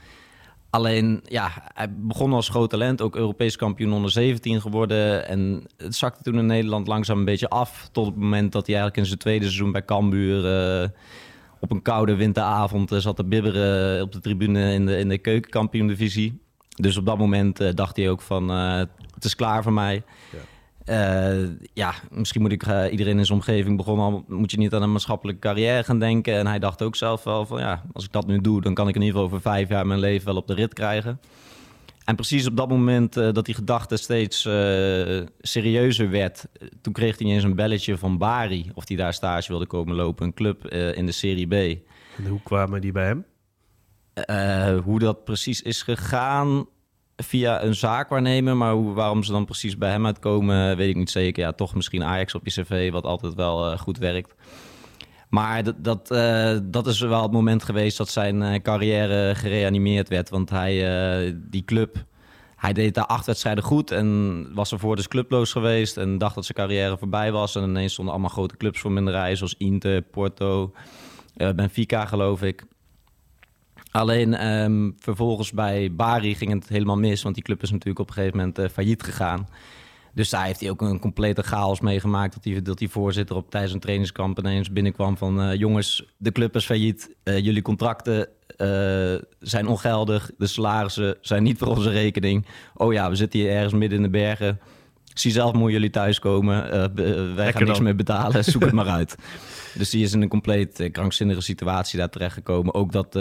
Alleen, 0.69 1.21
ja, 1.23 1.51
hij 1.73 1.93
begon 1.95 2.33
als 2.33 2.49
groot 2.49 2.69
talent. 2.69 3.01
Ook 3.01 3.15
Europees 3.15 3.55
kampioen 3.55 3.93
onder 3.93 4.11
17 4.11 4.61
geworden. 4.61 5.27
En 5.27 5.63
het 5.77 5.95
zakte 5.95 6.23
toen 6.23 6.37
in 6.37 6.45
Nederland 6.45 6.87
langzaam 6.87 7.17
een 7.17 7.25
beetje 7.25 7.49
af. 7.49 7.89
Tot 7.91 8.05
het 8.05 8.15
moment 8.15 8.51
dat 8.51 8.67
hij 8.67 8.75
eigenlijk 8.75 8.97
in 8.97 9.05
zijn 9.05 9.19
tweede 9.19 9.45
seizoen 9.45 9.71
bij 9.71 9.85
Cambuur... 9.85 10.45
eh, 10.81 10.89
op 11.59 11.71
een 11.71 11.81
koude 11.81 12.15
winteravond 12.15 12.91
zat 12.97 13.15
te 13.15 13.23
bibberen 13.23 14.01
op 14.01 14.11
de 14.11 14.19
tribune 14.19 14.73
in 14.73 14.85
de, 14.85 14.97
in 14.97 15.09
de 15.09 15.17
keukenkampioen-divisie. 15.17 16.41
Dus 16.69 16.97
op 16.97 17.05
dat 17.05 17.17
moment 17.17 17.77
dacht 17.77 17.95
hij 17.95 18.09
ook 18.09 18.21
van, 18.21 18.51
het 19.23 19.31
is 19.31 19.37
klaar 19.37 19.63
voor 19.63 19.73
mij. 19.73 20.03
Eh, 20.85 21.43
ja, 21.73 21.93
misschien 22.11 22.41
moet 22.41 22.51
ik 22.51 22.63
eh, 22.63 22.91
iedereen 22.91 23.17
in 23.17 23.25
zijn 23.25 23.37
omgeving 23.37 23.77
begonnen 23.77 24.05
al, 24.05 24.23
moet 24.27 24.51
je 24.51 24.57
niet 24.57 24.73
aan 24.73 24.81
een 24.81 24.91
maatschappelijke 24.91 25.41
carrière 25.41 25.83
gaan 25.83 25.99
denken. 25.99 26.33
En 26.33 26.47
hij 26.47 26.59
dacht 26.59 26.81
ook 26.81 26.95
zelf 26.95 27.23
wel 27.23 27.45
van 27.45 27.59
ja, 27.59 27.83
als 27.93 28.03
ik 28.03 28.11
dat 28.11 28.27
nu 28.27 28.41
doe, 28.41 28.61
dan 28.61 28.73
kan 28.73 28.87
ik 28.87 28.95
in 28.95 29.01
ieder 29.01 29.15
geval 29.15 29.31
over 29.31 29.51
vijf 29.51 29.69
jaar 29.69 29.87
mijn 29.87 29.99
leven 29.99 30.25
wel 30.25 30.35
op 30.35 30.47
de 30.47 30.53
rit 30.53 30.73
krijgen. 30.73 31.19
En 32.05 32.15
precies 32.15 32.47
op 32.47 32.57
dat 32.57 32.69
moment 32.69 33.17
eh, 33.17 33.31
dat 33.31 33.45
die 33.45 33.55
gedachte 33.55 33.97
steeds 33.97 34.41
serieuzer 35.41 36.09
werd, 36.09 36.45
toen 36.81 36.93
kreeg 36.93 37.17
hij 37.17 37.27
ineens 37.27 37.43
een 37.43 37.55
belletje 37.55 37.97
van 37.97 38.17
Bari 38.17 38.71
of 38.73 38.87
hij 38.87 38.97
daar 38.97 39.13
stage 39.13 39.47
wilde 39.47 39.65
komen 39.67 39.95
lopen, 39.95 40.25
een 40.25 40.33
club 40.33 40.67
in 40.67 41.05
de 41.05 41.11
Serie 41.11 41.47
B. 41.47 41.53
En 42.17 42.27
hoe 42.27 42.41
kwamen 42.43 42.81
die 42.81 42.91
bij 42.91 43.05
hem? 43.05 43.25
Hoe 44.83 44.99
dat 44.99 45.23
precies 45.23 45.61
is 45.61 45.81
gegaan 45.81 46.65
via 47.23 47.63
een 47.63 47.75
zaakwaarnemer, 47.75 48.57
maar 48.57 48.73
hoe, 48.73 48.93
waarom 48.93 49.23
ze 49.23 49.31
dan 49.31 49.45
precies 49.45 49.77
bij 49.77 49.89
hem 49.89 50.05
uitkomen, 50.05 50.77
weet 50.77 50.89
ik 50.89 50.95
niet 50.95 51.09
zeker. 51.09 51.43
Ja, 51.43 51.51
toch 51.51 51.75
misschien 51.75 52.03
Ajax 52.03 52.35
op 52.35 52.45
je 52.45 52.61
cv, 52.61 52.91
wat 52.91 53.03
altijd 53.03 53.33
wel 53.33 53.71
eh, 53.71 53.79
goed 53.79 53.97
werkt. 53.97 54.35
Maar 55.29 55.63
dat, 55.63 55.75
dat, 55.83 56.11
eh, 56.11 56.57
dat 56.63 56.87
is 56.87 56.99
wel 56.99 57.21
het 57.21 57.31
moment 57.31 57.63
geweest 57.63 57.97
dat 57.97 58.09
zijn 58.09 58.41
eh, 58.41 58.61
carrière 58.61 59.35
gereanimeerd 59.35 60.09
werd. 60.09 60.29
Want 60.29 60.49
hij, 60.49 61.35
die 61.37 61.65
club, 61.65 62.05
hij 62.55 62.73
deed 62.73 62.93
daar 62.93 63.05
acht 63.05 63.25
wedstrijden 63.25 63.63
goed 63.63 63.91
en 63.91 64.47
was 64.53 64.71
ervoor 64.71 64.95
dus 64.95 65.07
clubloos 65.07 65.51
geweest. 65.51 65.97
En 65.97 66.17
dacht 66.17 66.35
dat 66.35 66.45
zijn 66.45 66.57
carrière 66.57 66.97
voorbij 66.97 67.31
was. 67.31 67.55
En 67.55 67.63
ineens 67.63 67.91
stonden 67.91 68.13
allemaal 68.13 68.33
grote 68.33 68.57
clubs 68.57 68.79
voor 68.79 68.89
hem 68.89 68.99
in 68.99 69.05
de 69.05 69.11
rij, 69.11 69.35
zoals 69.35 69.55
Inter, 69.57 70.01
Porto, 70.01 70.73
Benfica 71.35 72.05
geloof 72.05 72.41
ik. 72.41 72.63
Alleen 73.93 74.33
ehm, 74.33 74.91
vervolgens 74.99 75.51
bij 75.51 75.91
Bari 75.95 76.35
ging 76.35 76.51
het 76.51 76.69
helemaal 76.69 76.97
mis, 76.97 77.21
want 77.21 77.35
die 77.35 77.43
club 77.43 77.61
is 77.61 77.71
natuurlijk 77.71 77.99
op 77.99 78.07
een 78.07 78.13
gegeven 78.13 78.37
moment 78.37 78.57
eh, 78.57 78.69
failliet 78.69 79.03
gegaan. 79.03 79.47
Dus 80.13 80.29
daar 80.29 80.45
heeft 80.45 80.59
hij 80.59 80.69
ook 80.69 80.81
een 80.81 80.99
complete 80.99 81.43
chaos 81.43 81.79
meegemaakt. 81.79 82.33
Dat 82.33 82.43
die, 82.43 82.61
dat 82.61 82.77
die 82.77 82.89
voorzitter 82.89 83.35
op 83.35 83.49
tijdens 83.49 83.73
een 83.73 83.79
trainingskamp 83.79 84.39
ineens 84.39 84.71
binnenkwam 84.71 85.17
van... 85.17 85.41
eh, 85.41 85.55
jongens, 85.55 86.05
de 86.17 86.31
club 86.31 86.55
is 86.55 86.65
failliet. 86.65 87.15
eh, 87.23 87.39
jullie 87.39 87.61
contracten 87.61 88.27
zijn 89.39 89.67
ongeldig. 89.67 90.31
De 90.37 90.47
salarissen 90.47 91.17
zijn 91.21 91.43
niet 91.43 91.57
voor 91.57 91.67
onze 91.67 91.89
rekening. 91.89 92.45
Oh 92.73 92.93
ja, 92.93 93.09
we 93.09 93.15
zitten 93.15 93.39
hier 93.39 93.51
ergens 93.51 93.73
midden 93.73 93.97
in 93.97 94.03
de 94.03 94.09
bergen. 94.09 94.59
Zie 95.13 95.31
zelf 95.31 95.55
hoe 95.55 95.71
jullie 95.71 95.89
thuiskomen. 95.89 96.71
Eh, 96.71 96.83
eh, 96.83 97.35
wij 97.35 97.51
gaan 97.51 97.63
niks 97.63 97.75
dan. 97.75 97.83
meer 97.83 97.95
betalen. 97.95 98.43
Zoek 98.53 98.61
het 98.61 98.71
maar 98.71 98.87
uit. 98.87 99.15
Dus 99.73 99.89
die 99.89 100.03
is 100.03 100.13
in 100.13 100.21
een 100.21 100.29
compleet 100.29 100.79
eh, 100.79 100.91
krankzinnige 100.91 101.41
situatie 101.41 101.99
daar 101.99 102.09
terechtgekomen. 102.09 102.73
Ook 102.73 102.91
dat, 102.91 103.11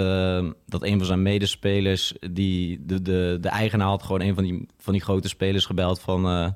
dat 0.67 0.83
een 0.83 0.99
van 0.99 1.07
zijn 1.07 1.23
medespelers, 1.23 2.15
die, 2.31 2.83
de, 2.87 3.03
de, 3.03 3.39
de 3.41 3.49
eigenaar 3.49 3.89
had 3.89 4.03
gewoon 4.03 4.21
een 4.21 4.35
van 4.35 4.45
die, 4.45 4.67
van 4.79 4.93
die 4.93 5.03
grote 5.03 5.29
spelers 5.29 5.65
gebeld 5.65 6.01
van... 6.01 6.55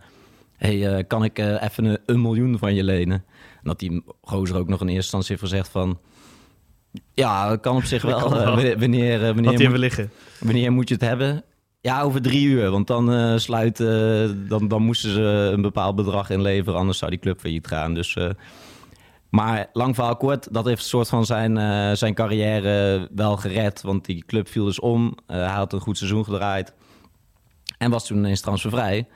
hey, 0.56 1.04
kan 1.04 1.24
ik 1.24 1.38
even 1.38 1.84
een, 1.84 1.98
een 2.06 2.20
miljoen 2.20 2.58
van 2.58 2.74
je 2.74 2.84
lenen? 2.84 3.24
En 3.56 3.62
dat 3.62 3.78
die 3.78 4.02
gozer 4.20 4.56
ook 4.56 4.68
nog 4.68 4.80
in 4.80 4.86
eerste 4.86 5.16
instantie 5.16 5.30
heeft 5.30 5.42
gezegd 5.42 5.68
van... 5.68 5.98
Ja, 7.14 7.48
dat 7.48 7.60
kan 7.60 7.76
op 7.76 7.84
zich 7.84 8.02
wel. 8.02 8.30
wanneer, 8.30 8.78
wanneer, 8.78 9.34
wanneer, 9.34 9.70
moet, 9.70 9.78
liggen? 9.78 10.10
wanneer 10.40 10.72
moet 10.72 10.88
je 10.88 10.94
het 10.94 11.04
hebben? 11.04 11.44
Ja, 11.86 12.02
over 12.02 12.22
drie 12.22 12.46
uur. 12.46 12.70
Want 12.70 12.86
dan, 12.86 13.12
eh 13.12 13.36
sluit, 13.36 13.80
eh, 13.80 14.30
dan, 14.48 14.68
dan 14.68 14.82
moesten 14.82 15.10
ze 15.10 15.50
een 15.52 15.62
bepaald 15.62 15.96
bedrag 15.96 16.30
inleveren. 16.30 16.78
Anders 16.78 16.98
zou 16.98 17.10
die 17.10 17.20
club 17.20 17.40
failliet 17.40 17.66
gaan. 17.66 17.94
Dus, 17.94 18.16
eh, 18.16 18.30
maar 19.30 19.68
lang 19.72 19.94
verhaal 19.94 20.16
kort, 20.16 20.52
dat 20.52 20.64
heeft 20.64 20.82
een 20.82 20.88
soort 20.88 21.08
van 21.08 21.26
zijn, 21.26 21.56
zijn 21.96 22.14
carrière 22.14 23.08
wel 23.14 23.36
gered. 23.36 23.82
Want 23.82 24.04
die 24.04 24.24
club 24.26 24.48
viel 24.48 24.64
dus 24.64 24.80
om. 24.80 25.14
Hij 25.26 25.46
had 25.46 25.72
een 25.72 25.80
goed 25.80 25.98
seizoen 25.98 26.24
gedraaid. 26.24 26.74
En 27.78 27.90
was 27.90 28.06
toen 28.06 28.18
ineens 28.18 28.40
transfervrij. 28.40 29.08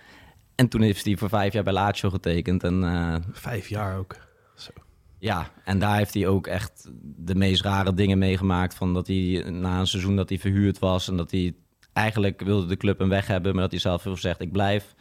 En 0.54 0.68
toen 0.68 0.80
heeft 0.80 1.04
hij 1.04 1.16
voor 1.16 1.28
vijf 1.28 1.52
jaar 1.52 1.64
bij 1.64 1.72
Lazio 1.72 2.10
getekend. 2.10 2.64
En 2.64 3.24
Vijf 3.32 3.68
jaar 3.68 3.98
ook. 3.98 4.16
ja, 5.18 5.50
en 5.64 5.78
daar 5.78 5.96
heeft 5.96 6.14
hij 6.14 6.26
ook 6.26 6.46
echt 6.46 6.90
de 7.16 7.34
meest 7.34 7.62
rare 7.62 7.94
dingen 7.94 8.18
meegemaakt. 8.18 8.74
Van 8.74 8.94
dat 8.94 9.06
hij 9.06 9.44
na 9.50 9.78
een 9.78 9.86
seizoen 9.86 10.16
dat 10.16 10.28
hij 10.28 10.38
verhuurd 10.38 10.78
was 10.78 11.08
en 11.08 11.16
dat 11.16 11.30
hij 11.30 11.54
eigenlijk 11.92 12.40
wilde 12.40 12.66
de 12.66 12.76
club 12.76 12.98
hem 12.98 13.08
weg 13.08 13.26
hebben, 13.26 13.52
maar 13.52 13.62
dat 13.62 13.70
hij 13.70 13.80
zelf 13.80 14.04
heeft 14.04 14.16
gezegd: 14.16 14.40
ik 14.40 14.52
blijf. 14.52 14.94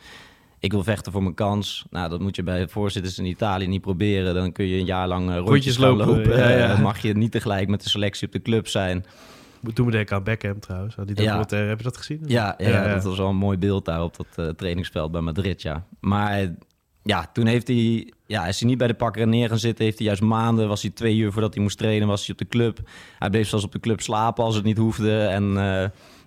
Ik 0.61 0.71
wil 0.71 0.83
vechten 0.83 1.11
voor 1.11 1.23
mijn 1.23 1.35
kans. 1.35 1.85
Nou, 1.89 2.09
dat 2.09 2.19
moet 2.19 2.35
je 2.35 2.43
bij 2.43 2.67
voorzitters 2.67 3.17
in 3.19 3.25
Italië 3.25 3.67
niet 3.67 3.81
proberen. 3.81 4.33
Dan 4.33 4.51
kun 4.51 4.65
je 4.65 4.79
een 4.79 4.85
jaar 4.85 5.07
lang 5.07 5.29
eh, 5.29 5.37
rondjes, 5.37 5.77
lopen, 5.77 6.07
lopen. 6.07 6.37
ja, 6.37 6.49
ja. 6.49 6.63
Eh, 6.63 6.69
Dan 6.69 6.81
mag 6.81 7.01
je 7.01 7.13
niet 7.13 7.31
tegelijk 7.31 7.67
met 7.67 7.83
de 7.83 7.89
selectie 7.89 8.27
op 8.27 8.33
de 8.33 8.41
club 8.41 8.67
zijn. 8.67 9.05
Toen 9.73 9.85
me 9.85 9.91
denken 9.91 10.15
aan 10.15 10.23
Beckham 10.23 10.59
trouwens. 10.59 10.95
Die 11.05 11.21
Ja. 11.21 11.37
Heb 11.49 11.77
je 11.77 11.83
dat 11.83 11.97
gezien? 11.97 12.21
Ja, 12.25 12.55
ja, 12.57 12.93
dat 12.93 13.03
was 13.03 13.17
wel 13.17 13.29
een 13.29 13.35
mooi 13.35 13.57
beeld 13.57 13.85
daar 13.85 14.03
op 14.03 14.17
dat 14.17 14.27
eh, 14.35 14.47
trainingsveld 14.47 15.11
bij 15.11 15.21
Madrid, 15.21 15.61
ja. 15.61 15.85
Maar 15.99 16.55
ja, 17.03 17.29
toen 17.33 17.45
heeft 17.45 17.67
hij, 17.67 18.13
ja, 18.25 18.47
is 18.47 18.59
hij 18.59 18.69
niet 18.69 18.77
bij 18.77 18.87
de 18.87 18.93
pakker 18.93 19.27
neer 19.27 19.49
gaan 19.49 19.59
zitten. 19.59 19.85
Heeft 19.85 19.97
hij 19.97 20.07
juist 20.07 20.21
maanden, 20.21 20.67
was 20.67 20.81
hij 20.81 20.91
twee 20.91 21.17
uur 21.17 21.31
voordat 21.31 21.53
hij 21.53 21.63
moest 21.63 21.77
trainen, 21.77 22.07
was 22.07 22.21
hij 22.25 22.31
op 22.31 22.37
de 22.37 22.47
club. 22.47 22.79
Hij 23.19 23.29
bleef 23.29 23.47
zelfs 23.47 23.65
op 23.65 23.71
de 23.71 23.79
club 23.79 24.01
slapen 24.01 24.43
als 24.43 24.55
het 24.55 24.63
niet 24.63 24.77
hoefde. 24.77 25.21
En 25.21 25.57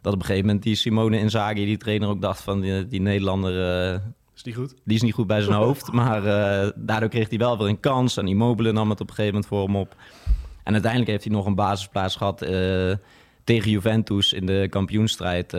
dat 0.03 0.13
op 0.13 0.19
een 0.19 0.25
gegeven 0.25 0.47
moment 0.47 0.65
die 0.65 0.75
Simone 0.75 1.19
Inzaghi, 1.19 1.65
die 1.65 1.77
trainer, 1.77 2.09
ook 2.09 2.21
dacht 2.21 2.41
van 2.41 2.61
die, 2.61 2.87
die 2.87 3.01
Nederlander... 3.01 3.93
eh, 3.93 4.01
Is 4.35 4.43
die 4.43 4.55
goed? 4.55 4.75
die 4.85 4.97
is 4.97 5.03
niet 5.03 5.15
goed 5.15 5.27
bij 5.27 5.41
zijn 5.41 5.57
hoofd. 5.65 5.93
Maar 5.93 6.25
eh, 6.25 6.71
daardoor 6.77 7.09
kreeg 7.09 7.29
hij 7.29 7.39
wel 7.39 7.59
weer 7.59 7.69
een 7.69 7.81
kans. 7.81 8.17
En 8.17 8.27
Immobile 8.29 8.73
nam 8.73 8.91
het 8.91 9.01
op 9.01 9.09
een 9.09 9.15
gegeven 9.15 9.35
moment 9.35 9.53
voor 9.53 9.65
hem 9.67 9.77
op. 9.77 9.97
En 10.65 10.73
uiteindelijk 10.73 11.11
heeft 11.11 11.25
hij 11.25 11.33
nog 11.33 11.47
een 11.47 11.55
basisplaats 11.55 12.17
gehad 12.17 12.43
eh, 12.43 12.51
tegen 13.45 13.71
Juventus 13.71 14.33
in 14.33 14.47
de 14.47 14.67
kampioenstrijd 14.71 15.57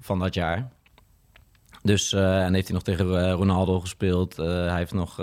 van 0.00 0.18
dat 0.18 0.34
jaar. 0.34 0.72
Dus, 1.82 2.12
en 2.12 2.54
heeft 2.54 2.66
hij 2.66 2.74
nog 2.74 2.82
tegen 2.82 3.30
Ronaldo 3.32 3.80
gespeeld. 3.80 4.36
Hij 4.36 4.76
heeft 4.76 4.92
nog 4.92 5.20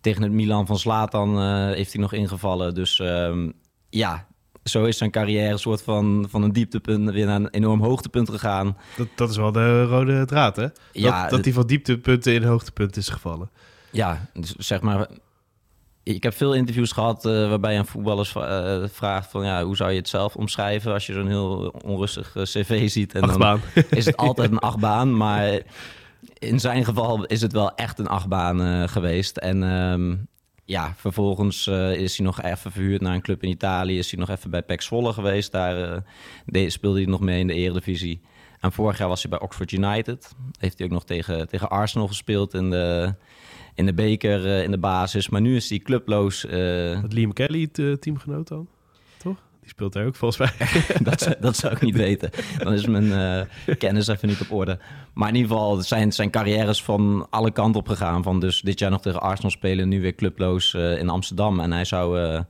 tegen 0.00 0.22
het 0.22 0.32
Milan 0.32 0.66
van 0.66 0.78
Slatan 0.78 1.42
heeft 1.72 1.92
hij 1.92 2.02
nog 2.02 2.12
ingevallen. 2.12 2.74
Dus 2.74 3.00
ehm, 3.00 3.50
ja, 3.88 4.26
zo 4.68 4.84
is 4.84 4.98
zijn 4.98 5.10
carrière 5.10 5.52
een 5.52 5.58
soort 5.58 5.82
van, 5.82 6.26
van 6.30 6.42
een 6.42 6.52
dieptepunt 6.52 7.10
weer 7.10 7.26
naar 7.26 7.36
een 7.36 7.50
enorm 7.50 7.80
hoogtepunt 7.80 8.30
gegaan. 8.30 8.76
Dat, 8.96 9.08
dat 9.14 9.30
is 9.30 9.36
wel 9.36 9.52
de 9.52 9.84
rode 9.84 10.24
draad, 10.24 10.56
hè? 10.56 10.66
Ja, 10.92 11.20
dat, 11.22 11.30
dat 11.30 11.44
hij 11.44 11.54
van 11.54 11.66
dieptepunten 11.66 12.34
in 12.34 12.42
hoogtepunten 12.42 13.00
is 13.00 13.08
gevallen. 13.08 13.50
Ja, 13.90 14.28
dus 14.32 14.54
zeg 14.56 14.80
maar. 14.80 15.08
Ik 16.02 16.22
heb 16.22 16.34
veel 16.34 16.54
interviews 16.54 16.92
gehad 16.92 17.24
eh, 17.24 17.48
waarbij 17.48 17.78
een 17.78 17.86
voetballer 17.86 18.32
eh, 18.34 18.88
vraagt 18.92 19.30
van 19.30 19.44
ja, 19.44 19.64
hoe 19.64 19.76
zou 19.76 19.90
je 19.90 19.96
het 19.96 20.08
zelf 20.08 20.36
omschrijven 20.36 20.92
als 20.92 21.06
je 21.06 21.12
zo'n 21.12 21.28
heel 21.28 21.74
onrustig 21.84 22.36
eh, 22.36 22.42
cv 22.42 22.90
ziet. 22.90 23.14
En 23.14 23.22
Achtbaan. 23.22 23.60
dan 23.74 23.84
is 23.90 24.06
het 24.06 24.16
altijd 24.16 24.50
een 24.50 24.58
achtbaan, 24.70 25.16
maar 25.16 25.60
in 26.38 26.60
zijn 26.60 26.84
geval 26.84 27.24
is 27.24 27.40
het 27.42 27.52
wel 27.52 27.74
echt 27.74 27.98
een 27.98 28.06
achtbaan 28.06 28.88
geweest. 28.88 29.36
En 29.36 29.62
ehm, 29.62 30.14
ja, 30.66 30.94
vervolgens 30.96 31.66
eh, 31.66 31.94
is 31.94 32.16
hij 32.16 32.26
nog 32.26 32.42
even 32.42 32.72
verhuurd 32.72 33.00
naar 33.00 33.14
een 33.14 33.22
club 33.22 33.42
in 33.42 33.48
Italië. 33.48 33.98
Is 33.98 34.10
hij 34.10 34.20
nog 34.20 34.28
even 34.28 34.50
bij 34.50 34.62
PEC 34.62 34.82
Zwolle 34.82 35.12
geweest. 35.12 35.52
Daar 35.52 36.02
eh, 36.52 36.68
speelde 36.68 36.98
hij 36.98 37.10
nog 37.10 37.20
mee 37.20 37.40
in 37.40 37.46
de 37.46 37.54
Eredivisie. 37.54 38.20
En 38.60 38.72
vorig 38.72 38.98
jaar 38.98 39.08
was 39.08 39.22
hij 39.22 39.30
bij 39.30 39.40
Oxford 39.40 39.72
United. 39.72 40.34
Heeft 40.58 40.78
hij 40.78 40.86
ook 40.86 40.92
nog 40.92 41.04
tegen, 41.04 41.48
tegen 41.48 41.70
Arsenal 41.70 42.08
gespeeld 42.08 42.54
in 42.54 42.70
de, 42.70 43.14
in 43.74 43.86
de 43.86 43.94
beker, 43.94 44.46
eh, 44.46 44.62
in 44.62 44.70
de 44.70 44.78
basis. 44.78 45.28
Maar 45.28 45.40
nu 45.40 45.56
is 45.56 45.68
hij 45.68 45.78
clubloos. 45.78 46.40
Dat 47.02 47.12
Liam 47.12 47.32
Kelly, 47.32 47.68
het 47.72 48.00
teamgenoot 48.02 48.48
dan? 48.48 48.68
Die 49.66 49.74
speelt 49.74 49.92
daar 49.92 50.06
ook 50.06 50.16
volgens 50.16 50.38
mij. 50.58 50.68
dat, 51.10 51.20
zou- 51.20 51.34
dat 51.40 51.56
zou 51.56 51.72
ik 51.72 51.80
niet 51.80 51.96
weten. 51.96 52.30
Dan 52.58 52.72
is 52.72 52.86
mijn 52.86 53.12
eh, 53.12 53.74
kennis 53.78 54.06
even 54.06 54.28
niet 54.28 54.40
op 54.40 54.52
orde. 54.52 54.78
Maar 55.14 55.28
in 55.28 55.34
ieder 55.34 55.50
geval 55.50 55.76
zijn 55.76 56.12
zijn 56.12 56.30
carrières 56.30 56.82
van 56.82 57.26
alle 57.30 57.50
kanten 57.50 57.80
op 57.80 57.88
gegaan. 57.88 58.22
Van 58.22 58.40
dus 58.40 58.60
dit 58.60 58.78
jaar 58.78 58.90
nog 58.90 59.00
tegen 59.02 59.20
Arsenal 59.20 59.50
spelen, 59.50 59.88
nu 59.88 60.00
weer 60.00 60.14
clubloos 60.14 60.74
eh, 60.74 60.98
in 60.98 61.08
Amsterdam. 61.08 61.60
En 61.60 61.72
hij 61.72 61.84
zou 61.84 62.20
eh, 62.20 62.40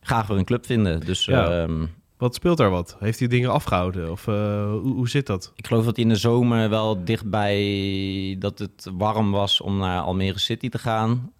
graag 0.00 0.26
weer 0.26 0.38
een 0.38 0.44
club 0.44 0.66
vinden. 0.66 1.00
Dus 1.00 1.24
Ja. 1.24 1.48
ehm, 1.62 1.86
Wat 2.16 2.34
speelt 2.34 2.58
daar 2.58 2.70
wat? 2.70 2.96
Heeft 3.00 3.18
hij 3.18 3.28
dingen 3.28 3.52
afgehouden? 3.52 4.10
Of 4.10 4.24
hoe, 4.24 4.92
hoe 4.94 5.08
zit 5.08 5.26
dat? 5.26 5.52
ik 5.56 5.66
geloof 5.66 5.84
dat 5.84 5.96
hij 5.96 6.04
in 6.04 6.10
de 6.10 6.16
zomer 6.18 6.68
wel 6.70 7.04
dichtbij 7.04 8.36
dat 8.38 8.58
het 8.58 8.90
warm 8.96 9.30
was 9.30 9.60
om 9.60 9.78
naar 9.78 10.00
Almere 10.00 10.38
City 10.38 10.68
te 10.68 10.78
gaan. 10.78 11.32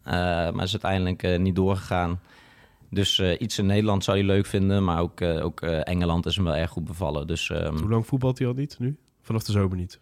Maar 0.55 0.63
is 0.63 0.73
uiteindelijk 0.83 1.39
niet 1.39 1.55
doorgegaan. 1.57 2.21
Dus 2.95 3.19
eh, 3.19 3.41
iets 3.41 3.59
in 3.59 3.67
Nederland 3.67 4.05
zou 4.05 4.17
hij 4.19 4.27
leuk 4.27 4.47
vinden. 4.47 4.85
Maar 4.85 5.01
ook, 5.01 5.21
eh, 5.21 5.45
ook 5.45 5.61
eh, 5.61 5.89
Engeland 5.89 6.27
is 6.27 6.37
hem 6.37 6.45
wel 6.45 6.57
erg 6.57 6.71
goed 6.71 6.85
bevallen. 6.85 7.27
Dus 7.27 7.51
ehm, 7.51 7.77
Hoe 7.77 7.89
lang 7.91 8.07
voetbalt 8.07 8.39
hij 8.39 8.47
al 8.47 8.55
niet 8.55 8.77
nu? 8.79 8.97
Vanaf 9.23 9.43
de 9.43 9.53
zomer 9.53 9.77
niet. 9.77 9.99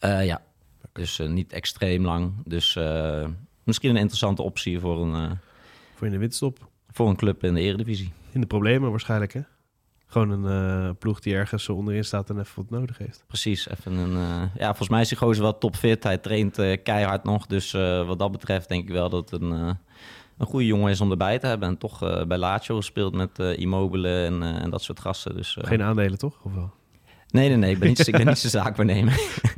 Ja, 0.00 0.42
dus 0.92 1.18
niet 1.18 1.52
extreem 1.52 2.04
lang. 2.04 2.32
Dus 2.44 2.78
misschien 3.62 3.90
een 3.90 3.96
interessante 3.96 4.42
optie 4.42 4.80
voor 4.80 5.02
een, 5.02 5.38
Voor 5.94 6.06
in 6.06 6.12
de 6.12 6.18
windstop. 6.18 6.68
voor 6.88 7.08
een 7.08 7.16
club 7.16 7.44
in 7.44 7.54
de 7.54 7.60
Eredivisie. 7.60 8.12
In 8.32 8.40
de 8.40 8.46
problemen 8.46 8.90
waarschijnlijk, 8.90 9.32
hè? 9.32 9.40
Gewoon 10.06 10.44
een 10.44 10.96
ploeg 10.96 11.20
die 11.20 11.34
ergens 11.34 11.68
onderin 11.68 12.04
staat 12.04 12.30
en 12.30 12.38
even 12.38 12.52
wat 12.56 12.70
nodig 12.70 12.98
heeft. 12.98 13.24
Precies, 13.26 13.68
even 13.68 13.92
een... 13.92 14.50
ja, 14.58 14.66
volgens 14.66 14.88
mij 14.88 15.00
is 15.00 15.10
hij 15.10 15.18
gozer 15.18 15.42
wel 15.42 15.58
topfit. 15.58 16.02
Hij 16.02 16.18
traint 16.18 16.82
keihard 16.82 17.24
nog. 17.24 17.46
Dus 17.46 17.72
wat 18.06 18.18
dat 18.18 18.32
betreft 18.32 18.68
denk 18.68 18.82
ik 18.82 18.90
wel 18.90 19.08
dat 19.08 19.32
een, 19.32 19.78
een 20.38 20.46
goede 20.46 20.66
jongen 20.66 20.90
is 20.90 21.00
om 21.00 21.10
erbij 21.10 21.38
te 21.38 21.46
hebben. 21.46 21.68
En 21.68 21.78
toch 21.78 22.02
eh, 22.02 22.24
bij 22.24 22.38
Lazio 22.38 22.76
gespeeld 22.76 23.14
met 23.14 23.38
eh, 23.38 23.58
Immobile 23.58 24.24
en, 24.24 24.42
eh, 24.42 24.62
en 24.62 24.70
dat 24.70 24.82
soort 24.82 25.00
gasten. 25.00 25.34
Dus, 25.34 25.56
Geen 25.60 25.82
aandelen, 25.82 26.18
toch? 26.18 26.40
Of 26.42 26.54
wel? 26.54 26.70
Nee, 27.28 27.48
nee, 27.48 27.56
nee. 27.56 27.70
Ik 27.72 27.78
ben 27.78 27.88
niet, 27.88 28.06
ik 28.08 28.16
ben 28.16 28.26
niet 28.26 28.38
zijn 28.38 28.52
zaakwaarnemer. 28.64 29.20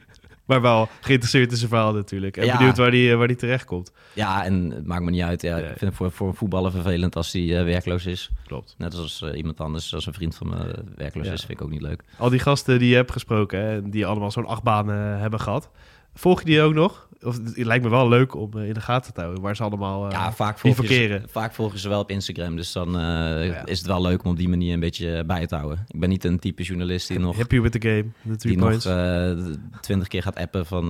Maar 0.46 0.60
wel 0.60 0.88
geïnteresseerd 1.00 1.50
in 1.50 1.56
zijn 1.56 1.68
verhaal 1.70 1.92
natuurlijk. 1.92 2.36
En 2.36 2.44
Ja. 2.44 2.56
benieuwd 2.56 2.76
waar 2.76 2.90
die, 2.90 3.16
waar 3.16 3.26
die 3.26 3.36
terecht 3.36 3.64
komt. 3.64 3.92
ja, 4.12 4.44
en 4.44 4.70
het 4.70 4.86
maakt 4.86 5.02
me 5.02 5.10
niet 5.10 5.22
uit. 5.22 5.42
Ja, 5.42 5.54
Nee. 5.56 5.62
Ik 5.64 5.68
vind 5.78 5.80
het 5.80 5.94
voor, 5.94 6.10
voor 6.12 6.28
een 6.28 6.34
voetballer 6.34 6.70
vervelend 6.70 7.16
als 7.16 7.32
hij 7.32 7.58
eh, 7.58 7.64
werkloos 7.64 8.06
is. 8.06 8.30
Klopt. 8.46 8.74
Net 8.78 8.94
als 8.94 9.22
iemand 9.34 9.60
anders, 9.60 9.94
als 9.94 10.06
een 10.06 10.12
vriend 10.14 10.36
van 10.36 10.48
me 10.48 10.84
werkloos 10.96 11.26
Ja. 11.26 11.32
is, 11.32 11.40
vind 11.44 11.52
ik 11.60 11.64
ook 11.64 11.70
niet 11.70 11.82
leuk. 11.82 12.02
Al 12.18 12.30
die 12.30 12.38
gasten 12.38 12.78
die 12.78 12.88
je 12.88 12.94
hebt 12.94 13.12
gesproken, 13.12 13.60
hè, 13.60 13.74
en 13.76 13.90
die 13.90 14.06
allemaal 14.06 14.30
zo'n 14.30 14.46
achtbaan 14.46 14.88
hebben 14.88 15.40
gehad. 15.40 15.70
Volg 16.18 16.38
je 16.38 16.44
die 16.46 16.60
ook 16.60 16.74
nog? 16.74 17.08
Of, 17.22 17.36
het 17.36 17.56
lijkt 17.56 17.84
me 17.84 17.90
wel 17.90 18.08
leuk 18.08 18.34
om 18.34 18.50
eh, 18.56 18.68
in 18.68 18.74
de 18.74 18.80
gaten 18.80 19.12
te 19.14 19.20
houden 19.20 19.42
waar 19.42 19.56
ze 19.56 19.62
allemaal 19.62 20.04
eh, 20.06 20.10
Ja, 20.10 20.32
vaak 20.32 20.58
volgen, 20.58 20.84
verkeren. 20.84 21.20
ze, 21.20 21.28
vaak 21.28 21.54
volgen 21.54 21.78
ze 21.78 21.88
wel 21.88 22.00
op 22.00 22.10
Instagram. 22.10 22.56
Dus 22.56 22.72
dan 22.72 22.88
eh, 22.88 23.46
Ja. 23.46 23.66
is 23.66 23.78
het 23.78 23.86
wel 23.86 24.02
leuk 24.02 24.24
om 24.24 24.30
op 24.30 24.36
die 24.36 24.48
manier 24.48 24.74
een 24.74 24.80
beetje 24.80 25.24
bij 25.24 25.46
te 25.46 25.54
houden. 25.56 25.84
Ik 25.88 26.00
ben 26.00 26.08
niet 26.08 26.24
een 26.24 26.38
type 26.38 26.62
journalist 26.62 27.08
die 27.08 27.18
nog, 27.18 27.36
Happy 27.36 27.60
with 27.60 27.72
the 27.72 27.80
game, 27.88 28.04
three 28.36 28.36
die 28.54 28.56
nog 28.56 28.82
points. 28.82 29.58
twintig 29.80 30.08
keer 30.08 30.22
gaat 30.22 30.36
appen 30.36 30.66
van... 30.66 30.86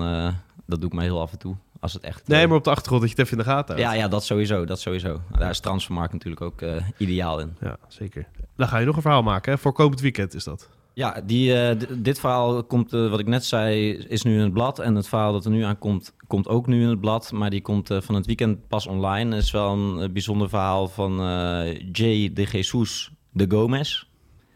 dat 0.66 0.80
doe 0.80 0.88
ik 0.88 0.94
mij 0.96 1.04
heel 1.04 1.20
af 1.20 1.32
en 1.32 1.38
toe. 1.38 1.56
Als 1.80 1.92
het 1.92 2.02
echt... 2.02 2.28
nee, 2.28 2.46
maar 2.46 2.56
op 2.56 2.64
de 2.64 2.70
achtergrond 2.70 3.00
dat 3.02 3.10
je 3.10 3.16
het 3.16 3.26
even 3.26 3.38
in 3.38 3.44
de 3.44 3.50
gaten 3.50 3.74
houdt. 3.74 3.90
ja, 3.92 4.02
ja, 4.02 4.08
dat 4.08 4.24
sowieso. 4.24 4.64
Dat 4.64 4.80
sowieso. 4.80 5.20
Daar 5.38 5.50
is 5.50 5.60
Transfermarkt 5.60 6.12
natuurlijk 6.12 6.42
ook 6.42 6.62
ideaal 6.96 7.40
in. 7.40 7.56
Ja, 7.60 7.76
zeker. 7.88 8.26
Dan 8.56 8.68
ga 8.68 8.78
je 8.78 8.86
nog 8.86 8.96
een 8.96 9.02
verhaal 9.02 9.22
maken, 9.22 9.52
hè? 9.52 9.58
Voor 9.58 9.72
komend 9.72 10.00
weekend 10.00 10.34
is 10.34 10.44
dat. 10.44 10.68
Ja, 10.96 11.20
die, 11.24 11.54
eh, 11.54 11.76
dit 11.98 12.20
verhaal 12.20 12.64
komt, 12.64 12.92
eh, 12.92 13.10
wat 13.10 13.18
ik 13.20 13.26
net 13.26 13.44
zei, 13.44 13.92
is 13.92 14.22
nu 14.22 14.34
in 14.34 14.40
het 14.40 14.52
blad. 14.52 14.78
En 14.78 14.94
het 14.94 15.08
verhaal 15.08 15.32
dat 15.32 15.44
er 15.44 15.50
nu 15.50 15.62
aankomt, 15.62 16.14
komt 16.26 16.48
ook 16.48 16.66
nu 16.66 16.82
in 16.82 16.88
het 16.88 17.00
blad. 17.00 17.32
Maar 17.32 17.50
die 17.50 17.60
komt 17.60 17.90
eh, 17.90 18.00
van 18.00 18.14
het 18.14 18.26
weekend 18.26 18.68
pas 18.68 18.86
online. 18.86 19.34
Het 19.34 19.44
is 19.44 19.50
wel 19.50 19.72
een 19.72 20.12
bijzonder 20.12 20.48
verhaal 20.48 20.88
van 20.88 21.16
Jay 21.92 22.32
de 22.32 22.42
Jesus 22.42 23.10
de 23.32 23.44
Gomez. 23.48 24.04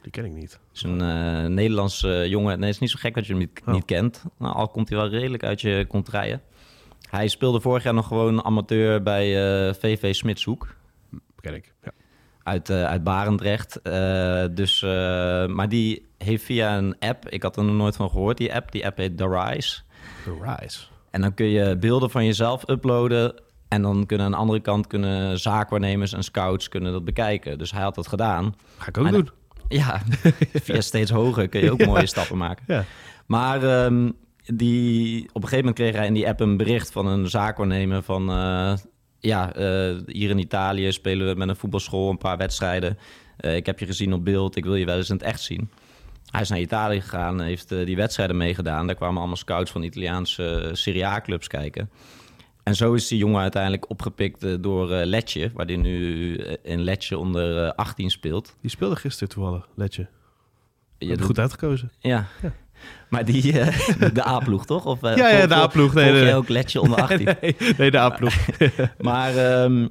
Die 0.03 0.11
ken 0.11 0.25
ik 0.25 0.33
niet. 0.33 0.53
Het 0.53 0.61
is 0.77 0.83
een 0.83 1.55
Nederlandse 1.55 2.27
jongen. 2.29 2.59
Nee, 2.59 2.67
het 2.67 2.75
is 2.75 2.81
niet 2.81 2.91
zo 2.91 2.99
gek 3.01 3.15
dat 3.15 3.27
je 3.27 3.33
hem 3.33 3.41
niet, 3.41 3.63
Oh. 3.67 3.75
niet 3.75 3.85
kent. 3.85 4.25
Nou, 4.39 4.55
al 4.55 4.69
komt 4.69 4.89
hij 4.89 4.99
wel 4.99 5.09
redelijk 5.09 5.45
uit 5.45 5.61
je 5.61 5.87
contraien. 5.89 6.43
Hij 7.11 7.29
speelde 7.29 7.61
vorig 7.61 7.83
jaar 7.83 7.95
nog 7.95 8.07
gewoon 8.07 8.45
amateur 8.45 9.03
bij 9.03 9.35
VV 9.75 10.15
Smitshoek 10.15 10.75
Ken 11.41 11.55
ik. 11.55 11.75
Ja. 11.83 11.93
Uit, 12.43 12.71
eh, 12.71 12.85
uit 12.85 13.05
Barendrecht. 13.05 13.83
Eh, 13.83 14.45
dus, 14.51 14.83
eh, 14.83 14.91
maar 15.47 15.69
die 15.69 16.09
heeft 16.19 16.45
via 16.45 16.77
een 16.77 16.97
app, 16.99 17.29
ik 17.29 17.43
had 17.43 17.57
er 17.57 17.65
nog 17.65 17.75
nooit 17.75 17.97
van 17.97 18.11
gehoord, 18.11 18.37
die 18.37 18.55
app, 18.55 18.73
die 18.73 18.87
app 18.87 18.97
heet 18.97 19.17
The 19.17 19.29
Rise. 19.29 19.81
The 20.25 20.37
Rise. 20.43 20.81
En 21.11 21.21
dan 21.21 21.35
kun 21.35 21.47
je 21.47 21.77
beelden 21.77 22.11
van 22.11 22.25
jezelf 22.25 22.69
uploaden 22.69 23.35
en 23.69 23.83
dan 23.83 24.07
kunnen 24.07 24.27
aan 24.27 24.33
de 24.33 24.39
andere 24.39 24.61
kant 24.61 24.87
kunnen 24.87 25.39
zaakwaarnemers 25.39 26.13
en 26.13 26.23
scouts 26.23 26.69
kunnen 26.69 26.93
dat 26.93 27.05
bekijken. 27.05 27.59
Dus 27.59 27.73
hij 27.73 27.83
had 27.83 27.95
dat 27.95 28.09
gedaan. 28.09 28.55
Ga 28.79 28.89
ik 28.89 28.99
ook 28.99 29.11
doen. 29.11 29.31
Ja, 29.69 30.03
via 30.63 30.81
steeds 30.81 31.11
hoger 31.11 31.49
kun 31.49 31.61
je 31.61 31.73
ook 31.73 31.85
mooie 31.93 32.07
stappen 32.07 32.37
maken. 32.37 32.65
Ja. 32.67 32.85
Maar 33.27 33.63
ehm, 33.63 34.11
die, 34.45 35.23
op 35.33 35.43
een 35.43 35.49
gegeven 35.49 35.59
moment 35.59 35.75
kreeg 35.75 35.95
hij 35.95 36.07
in 36.07 36.15
die 36.15 36.29
app 36.29 36.41
een 36.41 36.57
bericht 36.57 36.93
van 36.93 37.07
een 37.07 37.29
zaakwaarnemer 37.29 38.03
van... 38.03 38.29
ja, 39.21 39.55
eh, 39.55 39.97
hier 40.07 40.31
in 40.31 40.39
Italië 40.39 40.93
spelen 40.93 41.27
we 41.27 41.35
met 41.35 41.49
een 41.49 41.57
voetbalschool 41.57 42.11
een 42.11 42.19
paar 42.19 42.37
wedstrijden. 42.37 42.99
Eh, 43.37 43.57
ik 43.57 43.67
heb 43.67 43.79
je 43.79 43.87
gezien 43.87 44.13
op 44.13 44.25
beeld, 44.25 44.57
ik 44.57 44.65
wil 44.65 44.75
je 44.75 44.85
wel 44.85 44.97
eens 44.97 45.09
in 45.11 45.17
het 45.17 45.25
echt 45.25 45.41
zien. 45.41 45.71
Hij 46.31 46.41
is 46.41 46.49
naar 46.49 46.61
Italië 46.61 47.01
gegaan, 47.01 47.41
heeft 47.41 47.73
eh, 47.73 47.87
die 47.87 47.97
wedstrijden 47.97 48.37
meegedaan. 48.37 48.87
Daar 48.87 48.97
kwamen 48.97 49.19
allemaal 49.19 49.37
scouts 49.37 49.71
van 49.71 49.83
Italiaanse 49.83 50.71
Serie 50.73 51.07
A-clubs 51.07 51.47
kijken. 51.47 51.91
En 52.63 52.75
zo 52.77 52.95
is 52.95 53.09
die 53.09 53.19
jongen 53.19 53.41
uiteindelijk 53.41 53.91
opgepikt 53.91 54.63
door 54.63 54.89
Letje, 54.89 55.51
waar 55.55 55.67
hij 55.67 55.77
nu 55.77 56.35
in 56.63 56.81
Letje 56.83 57.19
onder 57.19 57.65
eh, 57.65 57.71
18 57.75 58.11
speelt. 58.11 58.57
Die 58.61 58.71
speelde 58.71 58.97
gisteren 58.97 59.29
toevallig, 59.29 59.69
Letje. 59.75 60.07
Je 60.99 61.07
Ja, 61.07 61.13
hebt 61.13 61.25
goed 61.25 61.39
uitgekozen. 61.39 61.91
Ja. 61.99 62.27
Maar 63.11 63.25
die, 63.25 63.61
eh, 63.61 63.77
de 64.13 64.27
A-ploeg 64.27 64.67
toch? 64.67 64.87
Of, 64.87 65.03
eh, 65.03 65.17
Ja, 65.17 65.29
ja, 65.29 65.47
de 65.47 65.55
A-ploeg. 65.55 65.95
Nee, 65.95 66.13
nee, 66.13 66.35
ook 66.35 66.49
Letje 66.49 66.81
onder 66.81 67.03
18? 67.03 67.37
Nee, 67.41 67.57
nee, 67.79 67.91
de 67.91 67.99
A-ploeg. 67.99 68.35
Maar 68.99 69.37
ehm, 69.37 69.87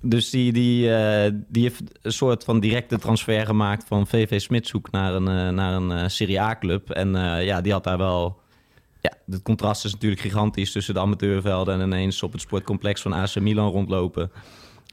dus 0.00 0.30
die, 0.30 0.52
die, 0.52 0.94
eh, 0.94 1.32
die 1.48 1.62
heeft 1.62 1.80
een 2.02 2.12
soort 2.12 2.44
van 2.44 2.60
directe 2.60 2.98
transfer 2.98 3.46
gemaakt 3.46 3.84
van 3.86 4.06
VV 4.06 4.40
Smitshoek 4.40 4.90
naar 4.90 5.14
een, 5.14 5.54
naar 5.54 5.72
een 5.72 6.10
Serie 6.10 6.40
A-club. 6.40 6.90
En 6.90 7.14
ja, 7.44 7.60
die 7.60 7.72
had 7.72 7.84
daar 7.84 7.98
wel... 7.98 8.38
Ja, 9.00 9.12
het 9.30 9.42
contrast 9.42 9.84
is 9.84 9.92
natuurlijk 9.92 10.20
gigantisch 10.20 10.72
tussen 10.72 10.94
de 10.94 11.00
amateurvelden 11.00 11.80
en 11.80 11.86
ineens 11.86 12.22
op 12.22 12.32
het 12.32 12.40
sportcomplex 12.40 13.02
van 13.02 13.12
AC 13.12 13.40
Milan 13.40 13.70
rondlopen. 13.70 14.30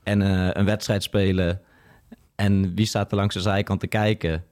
En 0.04 0.22
een 0.60 0.66
wedstrijd 0.66 1.04
spelen. 1.04 1.62
En 2.36 2.76
wie 2.76 2.86
staat 2.86 3.12
er 3.12 3.18
langs 3.18 3.34
de 3.34 3.42
zijkant 3.42 3.80
te 3.80 3.88
kijken? 3.88 4.44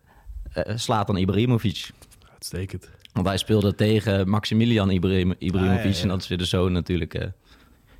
Slaat 0.76 1.08
dan 1.08 1.18
Ibrahimovic. 1.18 1.90
Uitstekend. 2.36 2.90
Want 3.14 3.28
hij 3.28 3.38
speelde 3.38 3.76
tegen 3.76 4.30
Maximilian 4.30 4.90
Ibrahim, 4.90 5.34
Ibrahimovic. 5.38 5.80
Ah, 5.80 5.92
ja, 5.92 5.98
ja. 5.98 6.02
En 6.02 6.08
dat 6.08 6.22
is 6.22 6.28
weer 6.28 6.38
de 6.38 6.46
zoon 6.46 6.72
natuurlijk. 6.72 7.14
eh, 7.14 7.28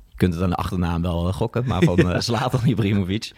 je 0.08 0.16
kunt 0.16 0.34
het 0.34 0.42
aan 0.42 0.50
de 0.50 0.56
achternaam 0.56 1.02
wel 1.02 1.28
eh, 1.28 1.34
gokken, 1.34 1.66
maar 1.66 1.82
van 1.82 2.00
uh, 2.00 2.18
Zlatan 2.28 2.66
Ibrahimovic. 2.66 3.32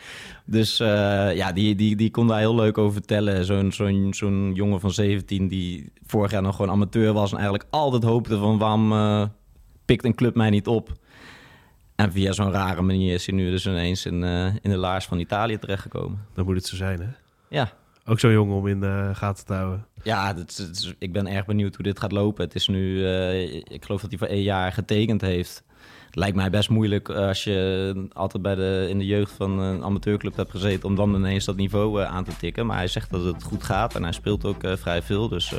Dus 0.44 0.76
ja, 0.76 1.52
die, 1.52 1.74
die, 1.74 1.96
die 1.96 2.11
kon 2.11 2.26
daar 2.26 2.38
heel 2.38 2.54
leuk 2.54 2.78
over 2.78 2.92
vertellen. 2.92 3.44
Zo'n 3.44 3.72
zo'n 3.72 4.14
zo'n 4.14 4.50
jongen 4.54 4.80
van 4.80 4.90
17 4.90 5.48
die 5.48 5.92
vorig 6.06 6.30
jaar 6.30 6.42
nog 6.42 6.56
gewoon 6.56 6.70
amateur 6.70 7.12
was... 7.12 7.30
en 7.30 7.37
eigenlijk 7.37 7.68
altijd 7.70 8.02
hoopte 8.02 8.38
van 8.38 8.58
waarom 8.58 9.30
pikt 9.84 10.04
een 10.04 10.14
club 10.14 10.34
mij 10.34 10.50
niet 10.50 10.66
op... 10.66 10.92
En 11.96 12.12
via 12.12 12.32
zo'n 12.32 12.50
rare 12.50 12.82
manier 12.82 13.14
is 13.14 13.26
hij 13.26 13.34
nu 13.34 13.50
dus 13.50 13.66
ineens 13.66 14.06
in, 14.06 14.22
in 14.62 14.70
de 14.70 14.76
laars 14.76 15.04
van 15.04 15.18
Italië 15.18 15.58
terechtgekomen. 15.58 16.26
Dan 16.34 16.44
moet 16.44 16.54
het 16.54 16.66
zo 16.66 16.76
zijn, 16.76 17.00
hè? 17.00 17.08
Ja, 17.48 17.72
Ook 18.09 18.21
zo'n 18.21 18.33
jongen 18.33 18.57
om 18.57 18.66
in 18.66 18.81
de 18.81 19.11
gaten 19.14 19.47
te 19.47 19.53
houden. 19.55 19.87
Ja, 20.03 20.33
dat 20.35 20.49
is- 20.49 20.57
dat 20.57 20.94
ik 20.99 21.12
ben 21.12 21.27
erg 21.27 21.47
benieuwd 21.47 21.75
hoe 21.75 21.85
dit 21.85 21.99
gaat 22.01 22.12
lopen. 22.12 22.44
Het 22.44 22.55
is 22.55 22.68
nu, 22.68 23.05
eh, 23.07 23.55
ik 23.55 23.85
geloof 23.85 24.01
dat 24.01 24.11
hij 24.11 24.18
voor 24.18 24.29
één 24.29 24.42
jaar 24.42 24.73
getekend 24.73 25.21
heeft. 25.21 25.62
Lijkt 26.11 26.37
mij 26.37 26.51
best 26.51 26.68
moeilijk 26.68 27.09
eh, 27.09 27.16
als 27.16 27.44
je 27.44 28.09
altijd 28.12 28.42
bij 28.42 28.55
de, 28.55 28.87
in 28.88 28.99
de 28.99 29.07
jeugd 29.07 29.33
van 29.33 29.59
een 29.59 29.83
amateurclub 29.85 30.37
hebt 30.37 30.51
gezeten... 30.51 30.88
om 30.88 30.94
dan 30.94 31.14
ineens 31.14 31.44
dat 31.44 31.57
niveau 31.57 32.03
eh, 32.03 32.09
aan 32.11 32.25
te 32.25 32.37
tikken. 32.37 32.66
Maar 32.66 32.77
hij 32.77 32.87
zegt 32.88 33.11
dat 33.11 33.25
het 33.25 33.42
goed 33.42 33.62
gaat 33.64 33.94
en 33.94 34.03
hij 34.03 34.12
speelt 34.12 34.44
ook 34.44 34.61
vrij 34.79 35.03
veel. 35.03 35.29
Dus 35.29 35.53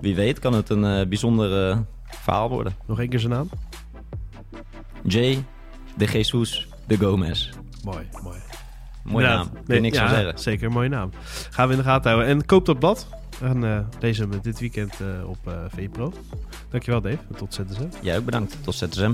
wie 0.00 0.14
weet 0.14 0.38
kan 0.38 0.52
het 0.52 0.68
een 0.68 0.84
eh, 0.84 1.06
bijzonder 1.06 1.78
verhaal 2.04 2.48
worden. 2.48 2.72
Nog 2.86 2.98
één 3.00 3.08
keer 3.08 3.20
zijn 3.20 3.32
naam? 3.32 3.48
Jay 5.02 5.44
de 5.96 6.04
Jesus 6.04 6.68
de 6.86 6.96
Gomez. 6.96 7.50
Mooi, 7.84 8.08
mooi. 8.22 8.29
Mooie 9.04 9.26
naam, 9.26 9.38
Inderdaad. 9.38 9.66
je 9.66 9.80
niks 9.80 9.96
ja, 9.96 10.06
van 10.06 10.14
zeggen. 10.16 10.38
Zeker, 10.38 10.66
een 10.66 10.72
mooie 10.72 10.88
naam. 10.88 11.10
Gaan 11.50 11.66
we 11.66 11.72
in 11.72 11.78
de 11.78 11.84
gaten 11.84 12.10
houden. 12.10 12.30
En 12.30 12.46
koop 12.46 12.66
dat 12.66 12.78
blad. 12.78 13.06
En 13.40 13.64
eh 13.64 13.78
lezen 14.00 14.30
hem 14.30 14.40
dit 14.42 14.60
weekend 14.60 14.94
eh, 15.00 15.28
op 15.28 15.38
eh 15.44 15.54
VPRO. 15.74 16.12
Dankjewel 16.70 17.00
Dave. 17.00 17.18
Tot 17.36 17.54
ZSM. 17.54 17.86
Jij 18.02 18.18
ook 18.18 18.24
bedankt. 18.24 18.56
Tot 18.62 18.74
ZSM. 18.74 19.12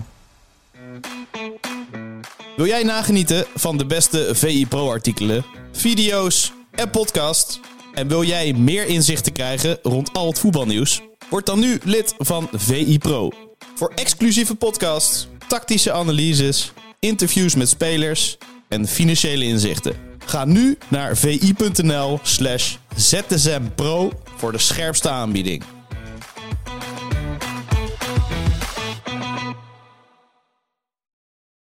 Wil 2.57 2.67
jij 2.67 2.83
nagenieten 2.83 3.45
van 3.55 3.77
de 3.77 3.87
beste 3.87 4.31
VI 4.35 4.67
Pro 4.67 4.91
artikelen, 4.91 5.45
video's 5.73 6.53
en 6.71 6.91
podcasts? 6.91 7.61
En 7.95 8.09
wil 8.09 8.25
jij 8.25 8.53
meer 8.53 8.87
inzichten 8.87 9.33
krijgen 9.33 9.79
rond 9.83 10.13
al 10.13 10.27
het 10.27 10.39
voetbalnieuws? 10.39 11.03
Word 11.31 11.47
dan 11.47 11.59
nu 11.59 11.79
lid 11.85 12.15
van 12.19 12.49
VI 12.53 12.99
Pro. 12.99 13.31
Voor 13.75 13.93
exclusieve 13.95 14.55
podcasts, 14.55 15.29
tactische 15.49 15.93
analyses, 15.93 16.73
interviews 17.01 17.55
met 17.55 17.69
spelers 17.69 18.39
en 18.69 18.87
financiële 18.87 19.45
inzichten. 19.45 19.95
Ga 20.19 20.45
nu 20.45 20.79
naar 20.89 21.17
vi.nl 21.17 22.19
slash 22.23 22.77
zsmpro 22.97 24.13
voor 24.37 24.53
de 24.53 24.59
scherpste 24.59 25.09
aanbieding. 25.09 25.63